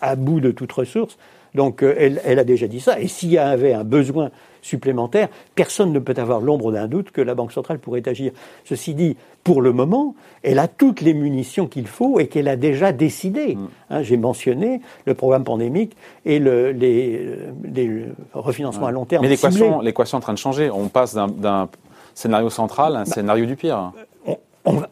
à, 0.00 0.16
bout 0.16 0.40
de 0.40 0.50
toute 0.50 0.72
ressource. 0.72 1.18
Donc 1.54 1.82
elle, 1.82 2.22
elle, 2.24 2.38
a 2.38 2.44
déjà 2.44 2.66
dit 2.66 2.80
ça. 2.80 2.98
Et 2.98 3.08
s'il 3.08 3.28
y 3.28 3.36
avait 3.36 3.74
un 3.74 3.84
besoin 3.84 4.30
supplémentaire, 4.64 5.28
personne 5.54 5.92
ne 5.92 5.98
peut 5.98 6.14
avoir 6.16 6.40
l'ombre 6.40 6.72
d'un 6.72 6.88
doute 6.88 7.10
que 7.10 7.20
la 7.20 7.34
Banque 7.34 7.52
centrale 7.52 7.78
pourrait 7.78 8.08
agir. 8.08 8.32
Ceci 8.64 8.94
dit, 8.94 9.16
pour 9.44 9.60
le 9.60 9.72
moment, 9.72 10.14
elle 10.42 10.58
a 10.58 10.68
toutes 10.68 11.02
les 11.02 11.12
munitions 11.12 11.66
qu'il 11.66 11.86
faut 11.86 12.18
et 12.18 12.28
qu'elle 12.28 12.48
a 12.48 12.56
déjà 12.56 12.92
décidé. 12.92 13.56
Mm. 13.56 13.68
Hein, 13.90 14.02
j'ai 14.02 14.16
mentionné 14.16 14.80
le 15.04 15.14
programme 15.14 15.44
pandémique 15.44 15.94
et 16.24 16.38
le, 16.38 16.72
les, 16.72 17.36
les, 17.62 18.06
refinancements 18.32 18.86
à 18.86 18.90
long 18.90 19.04
terme. 19.04 19.22
Mais 19.22 19.28
l'équation, 19.28 19.80
l'équation 19.80 20.16
est 20.16 20.20
en 20.20 20.22
train 20.22 20.32
de 20.32 20.38
changer. 20.38 20.70
On 20.70 20.88
passe 20.88 21.14
d'un, 21.14 21.68
scénario 22.14 22.48
central 22.48 22.96
à 22.96 23.00
un 23.00 23.04
bah, 23.04 23.10
scénario 23.10 23.44
du 23.44 23.56
pire. 23.56 23.92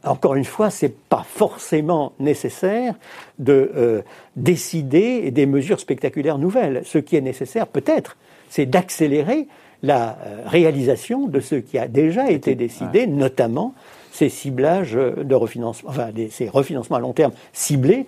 encore 0.04 0.34
une 0.34 0.44
fois, 0.44 0.68
c'est 0.68 0.94
pas 0.94 1.24
forcément 1.26 2.12
nécessaire 2.18 2.94
de 3.38 3.72
euh, 3.74 4.02
décider 4.36 5.30
des 5.30 5.46
mesures 5.46 5.80
spectaculaires 5.80 6.36
nouvelles. 6.36 6.82
Ce 6.84 6.98
qui 6.98 7.16
est 7.16 7.22
nécessaire, 7.22 7.66
peut-être, 7.68 8.16
c'est 8.50 8.66
d'accélérer 8.66 9.48
la 9.82 10.18
euh, 10.24 10.42
réalisation 10.46 11.26
de 11.26 11.40
ce 11.40 11.56
qui 11.56 11.78
a 11.78 11.88
déjà 11.88 12.30
été 12.30 12.54
décidé, 12.54 13.06
notamment 13.06 13.74
ces 14.12 14.28
ciblages 14.28 14.92
de 14.92 15.34
refinancement, 15.34 15.90
enfin 15.90 16.10
ces 16.30 16.48
refinancements 16.48 16.96
à 16.96 17.00
long 17.00 17.14
terme 17.14 17.32
ciblés 17.52 18.06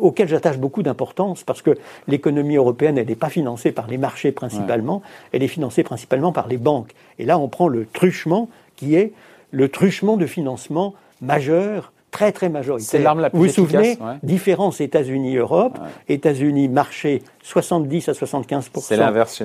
auxquels 0.00 0.28
j'attache 0.28 0.58
beaucoup 0.58 0.82
d'importance 0.82 1.42
parce 1.44 1.62
que 1.62 1.76
l'économie 2.06 2.56
européenne, 2.56 2.98
elle 2.98 3.08
n'est 3.08 3.14
pas 3.14 3.28
financée 3.28 3.72
par 3.72 3.86
les 3.86 3.98
marchés 3.98 4.32
principalement, 4.32 5.02
elle 5.32 5.42
est 5.42 5.48
financée 5.48 5.82
principalement 5.82 6.32
par 6.32 6.48
les 6.48 6.58
banques. 6.58 6.92
Et 7.18 7.24
là, 7.24 7.38
on 7.38 7.48
prend 7.48 7.68
le 7.68 7.86
truchement 7.86 8.48
qui 8.76 8.94
est 8.94 9.12
le 9.50 9.68
truchement 9.68 10.16
de 10.16 10.26
financement 10.26 10.94
majeur 11.20 11.92
très 12.14 12.30
très 12.30 12.48
majoritaire. 12.48 12.88
C'est 12.88 13.00
l'arme 13.00 13.20
la 13.20 13.28
plus 13.28 13.38
Vous 13.38 13.44
vous 13.44 13.50
souvenez, 13.50 13.98
différence 14.22 14.80
États-Unis-Europe, 14.80 15.78
États-Unis 16.08 16.68
marché 16.68 17.22
70 17.42 18.08
à 18.08 18.14
75 18.14 18.70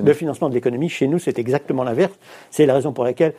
de 0.02 0.12
financement 0.12 0.48
de 0.48 0.54
l'économie. 0.54 0.88
Chez 0.88 1.08
nous, 1.08 1.18
c'est 1.18 1.40
exactement 1.40 1.82
l'inverse. 1.82 2.12
C'est 2.52 2.66
la 2.66 2.74
raison 2.74 2.92
pour 2.92 3.02
laquelle 3.02 3.34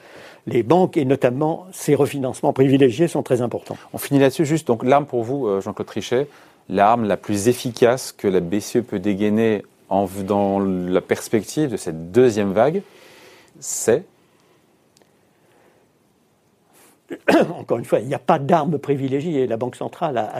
les 0.48 0.63
banques 0.63 0.98
et 0.98 1.06
notamment 1.06 1.65
ces 1.72 1.96
refinancements 1.96 2.52
privilégiés 2.52 3.08
sont 3.08 3.24
très 3.24 3.41
importants. 3.41 3.78
On 3.94 3.98
finit 3.98 4.20
là-dessus 4.20 4.46
juste. 4.46 4.67
Donc 4.67 4.84
l'arme 4.84 5.06
pour 5.06 5.24
vous, 5.24 5.48
euh, 5.48 5.62
Jean-Claude 5.62 5.88
Trichet, 5.88 6.28
l'arme 6.67 7.06
la 7.06 7.15
plus 7.15 7.48
efficace 7.48 8.12
que 8.12 8.28
la 8.28 8.41
BCE 8.41 8.82
peut 8.86 9.00
dégainer 9.00 9.63
en, 9.88 10.10
dans 10.28 10.60
la 10.60 11.00
perspective 11.00 11.72
de 11.72 11.78
cette 11.78 12.12
deuxième 12.12 12.52
vague, 12.52 12.82
c'est 13.62 14.04
encore 17.58 17.78
une 17.78 17.86
fois, 17.86 18.00
il 18.00 18.08
n'y 18.08 18.13
a 18.13 18.19
pas 18.19 18.39
d'armes 18.39 18.78
privilégiées. 18.78 19.47
La 19.47 19.58
Banque 19.58 19.76
centrale 19.76 20.17
a, 20.17 20.32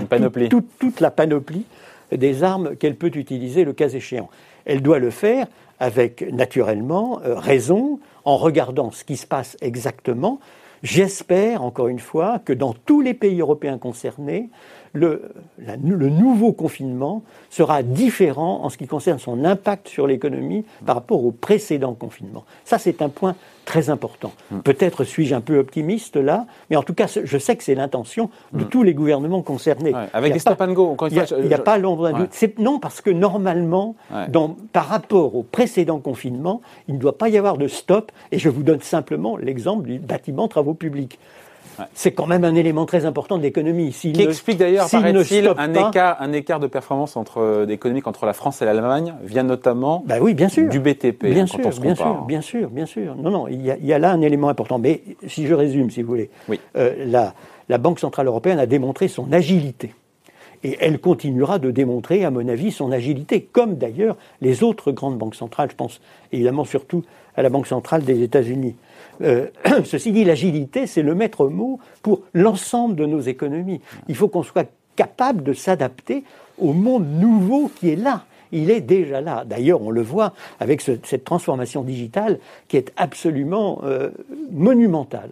toute, 0.49 0.99
la 0.99 1.12
panoplie 1.12 1.65
des 2.12 2.43
armes 2.43 2.75
qu'elle 2.75 2.95
peut 2.95 3.12
utiliser 3.13 3.63
le 3.63 3.73
cas 3.73 3.89
échéant. 3.89 4.29
Elle 4.65 4.81
doit 4.81 4.99
le 4.99 5.10
faire 5.10 5.47
avec, 5.79 6.21
naturellement, 6.31 7.19
euh, 7.25 7.36
raison, 7.36 7.99
en 8.25 8.38
regardant 8.38 8.91
ce 8.91 9.03
qui 9.03 9.17
se 9.17 9.25
passe 9.25 9.57
exactement. 9.62 10.39
J'espère, 10.84 11.63
encore 11.63 11.88
une 11.88 11.99
fois, 11.99 12.39
que 12.39 12.53
dans 12.53 12.73
tous 12.73 13.01
les 13.01 13.13
pays 13.13 13.39
européens 13.39 13.77
concernés, 13.77 14.49
le, 14.93 15.32
le, 15.58 16.10
nouveau 16.10 16.51
confinement 16.51 17.23
sera 17.49 17.82
différent 17.84 18.62
en 18.63 18.69
ce 18.69 18.77
qui 18.77 18.88
concerne 18.88 19.19
son 19.19 19.45
impact 19.45 19.88
sur 19.88 20.06
l'économie 20.06 20.65
par 20.86 20.95
rapport 20.95 21.23
au 21.23 21.32
précédent 21.32 21.93
confinement. 21.93 22.43
Ça, 22.65 22.77
c'est 22.77 23.01
un 23.01 23.10
point 23.10 23.36
très 23.65 23.89
important. 23.89 24.34
Mm. 24.49 24.60
Peut-être 24.60 25.04
suis-je 25.04 25.34
un 25.34 25.41
peu 25.41 25.58
optimiste 25.58 26.17
là, 26.17 26.45
mais 26.69 26.75
en 26.75 26.84
tout 26.84 26.93
cas, 26.93 27.08
je 27.08 27.38
sais 27.38 27.56
que 27.56 27.63
c'est 27.63 27.75
l'intention 27.75 28.30
de 28.51 28.65
mm. 28.65 28.69
tous 28.69 28.84
les 28.84 28.93
gouvernements 28.93 29.41
concernés. 29.41 29.93
avec 30.13 30.34
des 30.34 30.39
stop 30.39 30.60
and 30.60 30.73
go, 30.73 30.97
Il 31.10 31.47
n'y 31.47 31.54
a, 31.54 31.60
pas 31.60 31.77
l'ombre 31.77 32.12
d'un 32.12 32.19
doute. 32.19 32.58
Non, 32.58 32.80
parce 32.80 33.01
que 33.01 33.10
normalement, 33.10 33.95
par 34.73 34.88
rapport 34.88 35.36
au 35.36 35.43
précédent 35.43 35.99
confinement, 35.99 36.62
il 36.88 36.95
ne 36.95 36.99
doit 36.99 37.17
pas 37.17 37.30
y 37.30 37.38
avoir 37.38 37.58
de 37.58 37.67
stop. 37.67 38.12
Et 38.32 38.39
je 38.39 38.49
vous 38.49 38.63
donne 38.63 38.82
simplement 38.82 39.38
l'exemple 39.38 39.88
du 39.88 39.99
bâtiment 39.99 40.47
travaux 40.47 40.73
publics. 40.73 41.17
C'est 41.94 42.12
quand 42.12 42.28
même 42.28 42.44
un 42.44 42.56
élément 42.56 42.86
très 42.86 43.06
important 43.06 43.38
de 43.38 43.44
l'économie. 43.44 43.91
Qui 43.91 44.22
explique 44.22 44.58
d'ailleurs, 44.58 44.89
paraît-il, 44.89 45.48
un 45.58 45.74
écart, 45.74 46.17
un 46.20 46.34
écart 46.34 46.60
de 46.60 46.67
performance 46.67 47.15
entre, 47.17 47.39
euh, 47.39 47.67
économique 47.67 48.08
entre 48.08 48.26
la 48.26 48.34
France 48.34 48.62
et 48.62 48.65
l'Allemagne, 48.65 49.13
vient 49.24 49.44
notamment 49.44 50.04
bah 50.06 50.15
oui, 50.22 50.34
bien 50.34 50.50
sûr. 50.50 50.70
du 50.70 50.80
BTP. 50.80 51.26
Bien 51.26 51.46
sûr, 51.46 51.60
bien 51.80 51.96
sûr, 51.96 52.26
bien 52.26 52.41
sûr, 52.41 52.70
bien 52.70 52.86
sûr. 52.86 53.15
Non, 53.15 53.32
non, 53.32 53.48
il 53.48 53.62
y, 53.62 53.94
a, 53.94 54.00
là 54.00 54.12
un 54.12 54.22
élément 54.22 54.50
important. 54.50 54.80
Mais 54.80 55.02
si 55.28 55.48
je 55.48 55.54
résume, 55.54 55.89
si 55.89 56.02
vous 56.02 56.10
voulez, 56.10 56.30
euh, 56.78 57.06
la, 57.06 57.34
la 57.70 57.78
Banque 57.78 58.00
Centrale 58.00 58.28
Européenne 58.28 58.60
a 58.60 58.65
démontré 58.65 59.08
son 59.08 59.32
agilité. 59.32 59.94
Et 60.63 60.78
elle 60.80 61.00
continuera 61.00 61.58
de 61.58 61.72
démontrer, 61.72 62.24
à 62.24 62.30
mon 62.30 62.48
avis, 62.48 62.72
son 62.72 62.91
agilité, 62.91 63.41
comme 63.41 63.76
d'ailleurs 63.76 64.15
les 64.41 64.63
autres 64.63 64.91
grandes 64.91 65.17
banques 65.17 65.36
centrales. 65.36 65.70
Je 65.72 65.76
pense 65.76 66.02
évidemment 66.32 66.65
surtout 66.65 67.04
à 67.36 67.41
la 67.41 67.50
Banque 67.50 67.67
centrale 67.67 68.04
des 68.04 68.22
États-Unis. 68.22 68.76
Euh, 69.21 69.47
ceci 69.86 70.12
dit, 70.12 70.24
l'agilité, 70.24 70.88
c'est 70.88 71.02
le 71.02 71.15
maître 71.15 71.47
mot 71.47 71.80
pour 72.02 72.21
l'ensemble 72.34 72.95
de 72.95 73.06
nos 73.06 73.21
économies. 73.21 73.82
Il 74.08 74.15
faut 74.15 74.28
qu'on 74.28 74.43
soit 74.43 74.69
capable 74.95 75.43
de 75.43 75.54
s'adapter 75.54 76.24
au 76.58 76.74
monde 76.74 77.08
nouveau 77.08 77.71
qui 77.80 77.89
est 77.89 77.95
là. 77.95 78.26
Il 78.52 78.69
est 78.69 78.82
déjà 78.82 79.21
là. 79.21 79.45
D'ailleurs, 79.45 79.82
on 79.82 79.91
le 79.91 80.02
voit 80.02 80.34
avec 80.60 80.82
cette 80.82 81.24
transformation 81.24 81.84
digitale 81.84 82.39
qui 82.67 82.78
est 82.78 82.91
absolument 82.97 83.82
euh, 83.84 84.10
monumentale. 84.52 85.32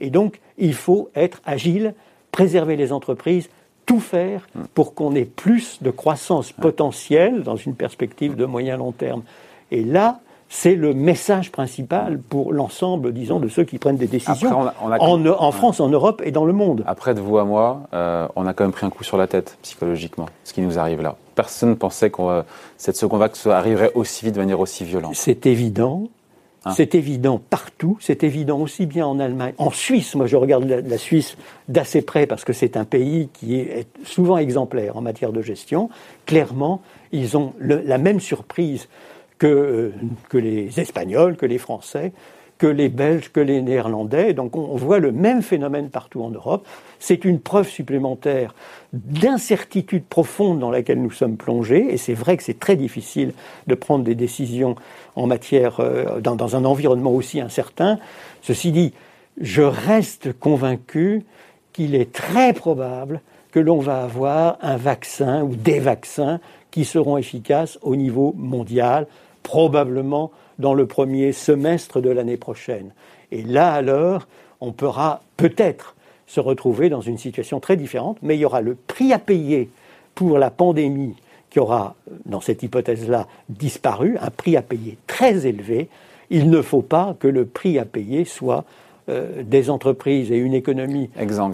Et 0.00 0.10
donc, 0.10 0.40
il 0.58 0.74
faut 0.74 1.10
être 1.14 1.40
agile, 1.44 1.94
préserver 2.30 2.76
les 2.76 2.92
entreprises, 2.92 3.48
tout 3.86 4.00
faire 4.00 4.46
pour 4.74 4.94
qu'on 4.94 5.14
ait 5.14 5.24
plus 5.24 5.82
de 5.82 5.90
croissance 5.90 6.52
potentielle 6.52 7.42
dans 7.42 7.56
une 7.56 7.74
perspective 7.74 8.36
de 8.36 8.44
moyen 8.44 8.76
long 8.76 8.92
terme. 8.92 9.22
Et 9.70 9.82
là, 9.82 10.20
c'est 10.48 10.74
le 10.74 10.94
message 10.94 11.52
principal 11.52 12.18
pour 12.18 12.52
l'ensemble, 12.52 13.12
disons, 13.12 13.38
de 13.38 13.48
ceux 13.48 13.64
qui 13.64 13.78
prennent 13.78 13.96
des 13.96 14.06
décisions 14.06 14.70
en, 14.80 15.52
France, 15.52 15.80
en 15.80 15.88
Europe 15.88 16.22
et 16.24 16.30
dans 16.30 16.46
le 16.46 16.52
monde. 16.52 16.84
Après, 16.86 17.14
de 17.14 17.20
vous 17.20 17.38
à 17.38 17.44
moi, 17.44 17.82
euh, 17.92 18.26
on 18.34 18.46
a 18.46 18.54
quand 18.54 18.64
même 18.64 18.72
pris 18.72 18.86
un 18.86 18.90
coup 18.90 19.04
sur 19.04 19.18
la 19.18 19.26
tête 19.26 19.58
psychologiquement, 19.62 20.26
ce 20.44 20.52
qui 20.52 20.62
nous 20.62 20.78
arrive 20.78 21.02
là. 21.02 21.16
Personne 21.34 21.70
ne 21.70 21.74
pensait 21.74 22.10
que 22.10 22.42
cette 22.78 22.96
seconde 22.96 23.20
vague 23.20 23.32
arriverait 23.46 23.92
aussi 23.94 24.24
vite, 24.24 24.34
de 24.34 24.40
manière 24.40 24.60
aussi 24.60 24.84
violente. 24.84 25.14
C'est 25.14 25.46
évident. 25.46 26.08
Hein 26.64 26.72
c'est 26.74 26.94
évident 26.94 27.40
partout, 27.50 27.98
c'est 28.00 28.24
évident 28.24 28.58
aussi 28.58 28.86
bien 28.86 29.06
en 29.06 29.20
Allemagne. 29.20 29.54
En 29.58 29.70
Suisse, 29.70 30.14
moi 30.16 30.26
je 30.26 30.36
regarde 30.36 30.64
la, 30.64 30.98
Suisse 30.98 31.36
d'assez 31.68 32.02
près 32.02 32.26
parce 32.26 32.44
que 32.44 32.52
c'est 32.52 32.76
un 32.76 32.84
pays 32.84 33.28
qui 33.32 33.56
est 33.56 33.86
souvent 34.04 34.38
exemplaire 34.38 34.96
en 34.96 35.00
matière 35.00 35.32
de 35.32 35.40
gestion. 35.40 35.88
Clairement, 36.26 36.82
ils 37.12 37.36
ont 37.36 37.52
la 37.60 37.98
même 37.98 38.18
surprise 38.18 38.88
que, 39.38 39.92
que 40.28 40.38
les 40.38 40.80
Espagnols, 40.80 41.36
que 41.36 41.46
les 41.46 41.58
Français, 41.58 42.12
que 42.58 42.66
les 42.66 42.88
Belges, 42.88 43.30
que 43.32 43.40
les 43.40 43.62
Néerlandais. 43.62 44.34
Donc 44.34 44.56
on 44.56 44.76
voit 44.76 44.98
le 44.98 45.12
même 45.12 45.42
phénomène 45.42 45.88
partout 45.90 46.22
en 46.22 46.30
Europe. 46.30 46.66
C'est 46.98 47.24
une 47.24 47.38
preuve 47.40 47.68
supplémentaire 47.68 48.54
d'incertitude 48.92 50.04
profonde 50.04 50.58
dans 50.58 50.70
laquelle 50.70 51.00
nous 51.00 51.12
sommes 51.12 51.36
plongés. 51.36 51.92
Et 51.92 51.96
c'est 51.96 52.14
vrai 52.14 52.36
que 52.36 52.42
c'est 52.42 52.58
très 52.58 52.76
difficile 52.76 53.32
de 53.66 53.74
prendre 53.74 54.04
des 54.04 54.16
décisions 54.16 54.74
en 55.14 55.26
matière, 55.26 55.80
euh, 55.80 56.20
dans 56.20 56.56
un 56.56 56.64
environnement 56.64 57.12
aussi 57.12 57.40
incertain. 57.40 57.98
Ceci 58.42 58.72
dit, 58.72 58.92
je 59.40 59.62
reste 59.62 60.32
convaincu 60.32 61.22
qu'il 61.72 61.94
est 61.94 62.12
très 62.12 62.52
probable 62.52 63.20
que 63.52 63.60
l'on 63.60 63.78
va 63.78 64.02
avoir 64.02 64.58
un 64.60 64.76
vaccin 64.76 65.42
ou 65.42 65.54
des 65.54 65.78
vaccins 65.78 66.40
qui 66.70 66.84
seront 66.84 67.16
efficaces 67.16 67.78
au 67.82 67.96
niveau 67.96 68.34
mondial 68.36 69.06
probablement 69.48 70.30
dans 70.58 70.74
le 70.74 70.84
premier 70.84 71.32
semestre 71.32 72.02
de 72.02 72.10
l'année 72.10 72.36
prochaine. 72.36 72.90
Et 73.32 73.40
là 73.42 73.72
alors, 73.72 74.28
on 74.60 74.72
pourra 74.72 75.22
peut-être 75.38 75.96
se 76.26 76.38
retrouver 76.38 76.90
dans 76.90 77.00
une 77.00 77.16
situation 77.16 77.58
très 77.58 77.78
différente, 77.78 78.18
mais 78.20 78.36
il 78.36 78.40
y 78.40 78.44
aura 78.44 78.60
le 78.60 78.74
prix 78.74 79.14
à 79.14 79.18
payer 79.18 79.70
pour 80.14 80.38
la 80.38 80.50
pandémie 80.50 81.14
qui 81.48 81.60
aura, 81.60 81.94
dans 82.26 82.42
cette 82.42 82.62
hypothèse-là, 82.62 83.26
disparu, 83.48 84.18
un 84.20 84.28
prix 84.28 84.54
à 84.54 84.60
payer 84.60 84.98
très 85.06 85.46
élevé. 85.46 85.88
Il 86.28 86.50
ne 86.50 86.60
faut 86.60 86.82
pas 86.82 87.16
que 87.18 87.26
le 87.26 87.46
prix 87.46 87.78
à 87.78 87.86
payer 87.86 88.26
soit 88.26 88.66
euh, 89.08 89.42
des 89.42 89.70
entreprises 89.70 90.30
et 90.30 90.36
une 90.36 90.52
économie 90.52 91.08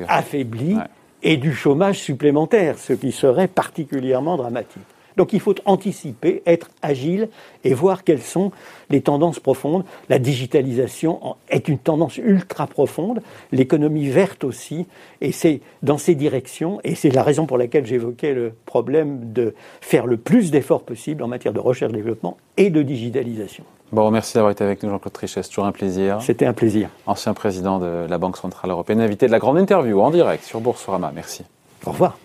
affaiblie 0.08 0.78
et 1.22 1.36
du 1.36 1.54
chômage 1.54 2.00
supplémentaire, 2.00 2.76
ce 2.76 2.92
qui 2.92 3.12
serait 3.12 3.46
particulièrement 3.46 4.36
dramatique. 4.36 4.82
Donc 5.16 5.32
il 5.32 5.40
faut 5.40 5.54
anticiper, 5.64 6.42
être 6.46 6.70
agile 6.82 7.28
et 7.62 7.74
voir 7.74 8.04
quelles 8.04 8.22
sont 8.22 8.50
les 8.90 9.00
tendances 9.00 9.40
profondes. 9.40 9.84
La 10.08 10.18
digitalisation 10.18 11.36
est 11.48 11.68
une 11.68 11.78
tendance 11.78 12.16
ultra 12.18 12.66
profonde, 12.66 13.22
l'économie 13.52 14.08
verte 14.08 14.44
aussi, 14.44 14.86
et 15.20 15.32
c'est 15.32 15.60
dans 15.82 15.98
ces 15.98 16.14
directions, 16.14 16.80
et 16.84 16.94
c'est 16.94 17.10
la 17.10 17.22
raison 17.22 17.46
pour 17.46 17.58
laquelle 17.58 17.86
j'évoquais 17.86 18.34
le 18.34 18.52
problème 18.66 19.32
de 19.32 19.54
faire 19.80 20.06
le 20.06 20.16
plus 20.16 20.50
d'efforts 20.50 20.82
possible 20.82 21.22
en 21.22 21.28
matière 21.28 21.52
de 21.52 21.60
recherche-développement 21.60 22.36
et 22.56 22.70
de 22.70 22.82
digitalisation. 22.82 23.64
Bon, 23.92 24.10
merci 24.10 24.34
d'avoir 24.34 24.50
été 24.50 24.64
avec 24.64 24.82
nous, 24.82 24.90
Jean-Claude 24.90 25.12
Trichet. 25.12 25.42
C'est 25.42 25.48
toujours 25.48 25.66
un 25.66 25.72
plaisir. 25.72 26.20
C'était 26.20 26.46
un 26.46 26.52
plaisir. 26.52 26.88
Ancien 27.06 27.32
président 27.32 27.78
de 27.78 28.06
la 28.08 28.18
Banque 28.18 28.36
Centrale 28.36 28.72
Européenne, 28.72 29.00
invité 29.00 29.26
de 29.26 29.32
la 29.32 29.38
grande 29.38 29.58
interview 29.58 30.00
en 30.00 30.10
direct 30.10 30.42
sur 30.42 30.60
Boursorama. 30.60 31.12
Merci. 31.14 31.44
Au 31.86 31.92
revoir. 31.92 32.18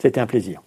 C'était 0.00 0.20
un 0.20 0.26
plaisir. 0.26 0.60